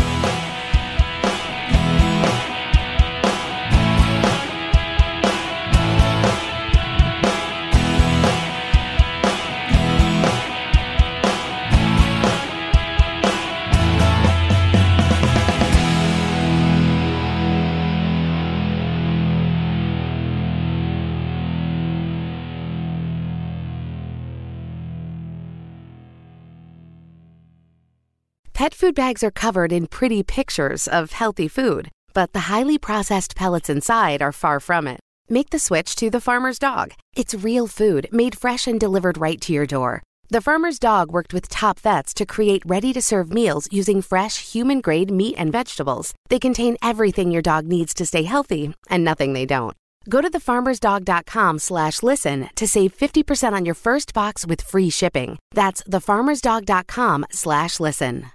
Food 28.86 28.94
bags 28.94 29.24
are 29.24 29.32
covered 29.32 29.72
in 29.72 29.88
pretty 29.88 30.22
pictures 30.22 30.88
of 30.88 31.12
healthy 31.14 31.48
food, 31.48 31.90
but 32.14 32.34
the 32.34 32.52
highly 32.52 32.78
processed 32.78 33.36
pellets 33.36 33.68
inside 33.68 34.22
are 34.22 34.32
far 34.32 34.60
from 34.60 34.86
it. 34.86 35.00
Make 35.28 35.50
the 35.50 35.58
switch 35.58 35.96
to 35.96 36.12
the 36.12 36.22
Farmer's 36.22 36.60
Dog. 36.60 36.94
It's 37.16 37.34
real 37.34 37.66
food 37.66 38.08
made 38.12 38.38
fresh 38.38 38.68
and 38.68 38.80
delivered 38.80 39.18
right 39.18 39.42
to 39.42 39.52
your 39.52 39.66
door. 39.66 40.04
The 40.30 40.40
Farmer's 40.40 40.78
Dog 40.78 41.12
worked 41.12 41.34
with 41.34 41.50
top 41.50 41.80
vets 41.80 42.14
to 42.14 42.28
create 42.28 42.62
ready 42.64 42.94
to 42.94 43.02
serve 43.02 43.34
meals 43.34 43.68
using 43.72 44.04
fresh, 44.04 44.54
human 44.54 44.82
grade 44.82 45.10
meat 45.10 45.34
and 45.36 45.52
vegetables. 45.52 46.14
They 46.30 46.38
contain 46.38 46.78
everything 46.84 47.32
your 47.32 47.42
dog 47.42 47.66
needs 47.66 47.92
to 47.96 48.06
stay 48.06 48.22
healthy 48.22 48.76
and 48.88 49.04
nothing 49.04 49.34
they 49.34 49.48
don't. 49.48 49.76
Go 50.08 50.22
to 50.22 50.30
thefarmersdog.com 50.30 51.58
slash 51.58 52.04
listen 52.04 52.50
to 52.54 52.68
save 52.68 52.96
50% 52.96 53.54
on 53.54 53.66
your 53.66 53.74
first 53.74 54.14
box 54.14 54.46
with 54.46 54.62
free 54.62 54.92
shipping. 54.92 55.40
That's 55.56 55.82
thefarmersdog.com 55.82 57.26
slash 57.32 57.80
listen. 57.80 58.35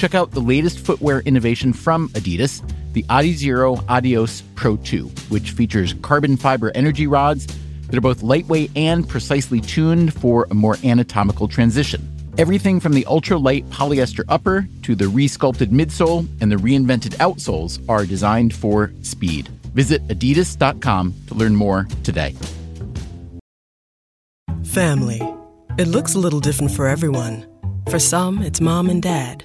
Check 0.00 0.14
out 0.14 0.30
the 0.30 0.40
latest 0.40 0.78
footwear 0.78 1.20
innovation 1.26 1.74
from 1.74 2.08
Adidas, 2.14 2.62
the 2.94 3.02
Adizero 3.10 3.84
Adios 3.86 4.42
Pro 4.54 4.78
2, 4.78 5.04
which 5.28 5.50
features 5.50 5.92
carbon 6.00 6.38
fiber 6.38 6.72
energy 6.74 7.06
rods 7.06 7.46
that 7.82 7.94
are 7.94 8.00
both 8.00 8.22
lightweight 8.22 8.70
and 8.74 9.06
precisely 9.06 9.60
tuned 9.60 10.14
for 10.14 10.46
a 10.50 10.54
more 10.54 10.78
anatomical 10.84 11.48
transition. 11.48 12.00
Everything 12.38 12.80
from 12.80 12.94
the 12.94 13.04
ultra-light 13.04 13.68
polyester 13.68 14.24
upper 14.30 14.66
to 14.84 14.94
the 14.94 15.04
resculpted 15.04 15.66
midsole 15.66 16.26
and 16.40 16.50
the 16.50 16.56
reinvented 16.56 17.14
outsoles 17.16 17.86
are 17.86 18.06
designed 18.06 18.54
for 18.54 18.94
speed. 19.02 19.50
Visit 19.74 20.08
adidas.com 20.08 21.14
to 21.26 21.34
learn 21.34 21.54
more 21.54 21.86
today. 22.04 22.34
Family. 24.64 25.20
It 25.76 25.88
looks 25.88 26.14
a 26.14 26.18
little 26.18 26.40
different 26.40 26.72
for 26.72 26.88
everyone. 26.88 27.46
For 27.90 27.98
some, 27.98 28.40
it's 28.40 28.62
mom 28.62 28.88
and 28.88 29.02
dad. 29.02 29.44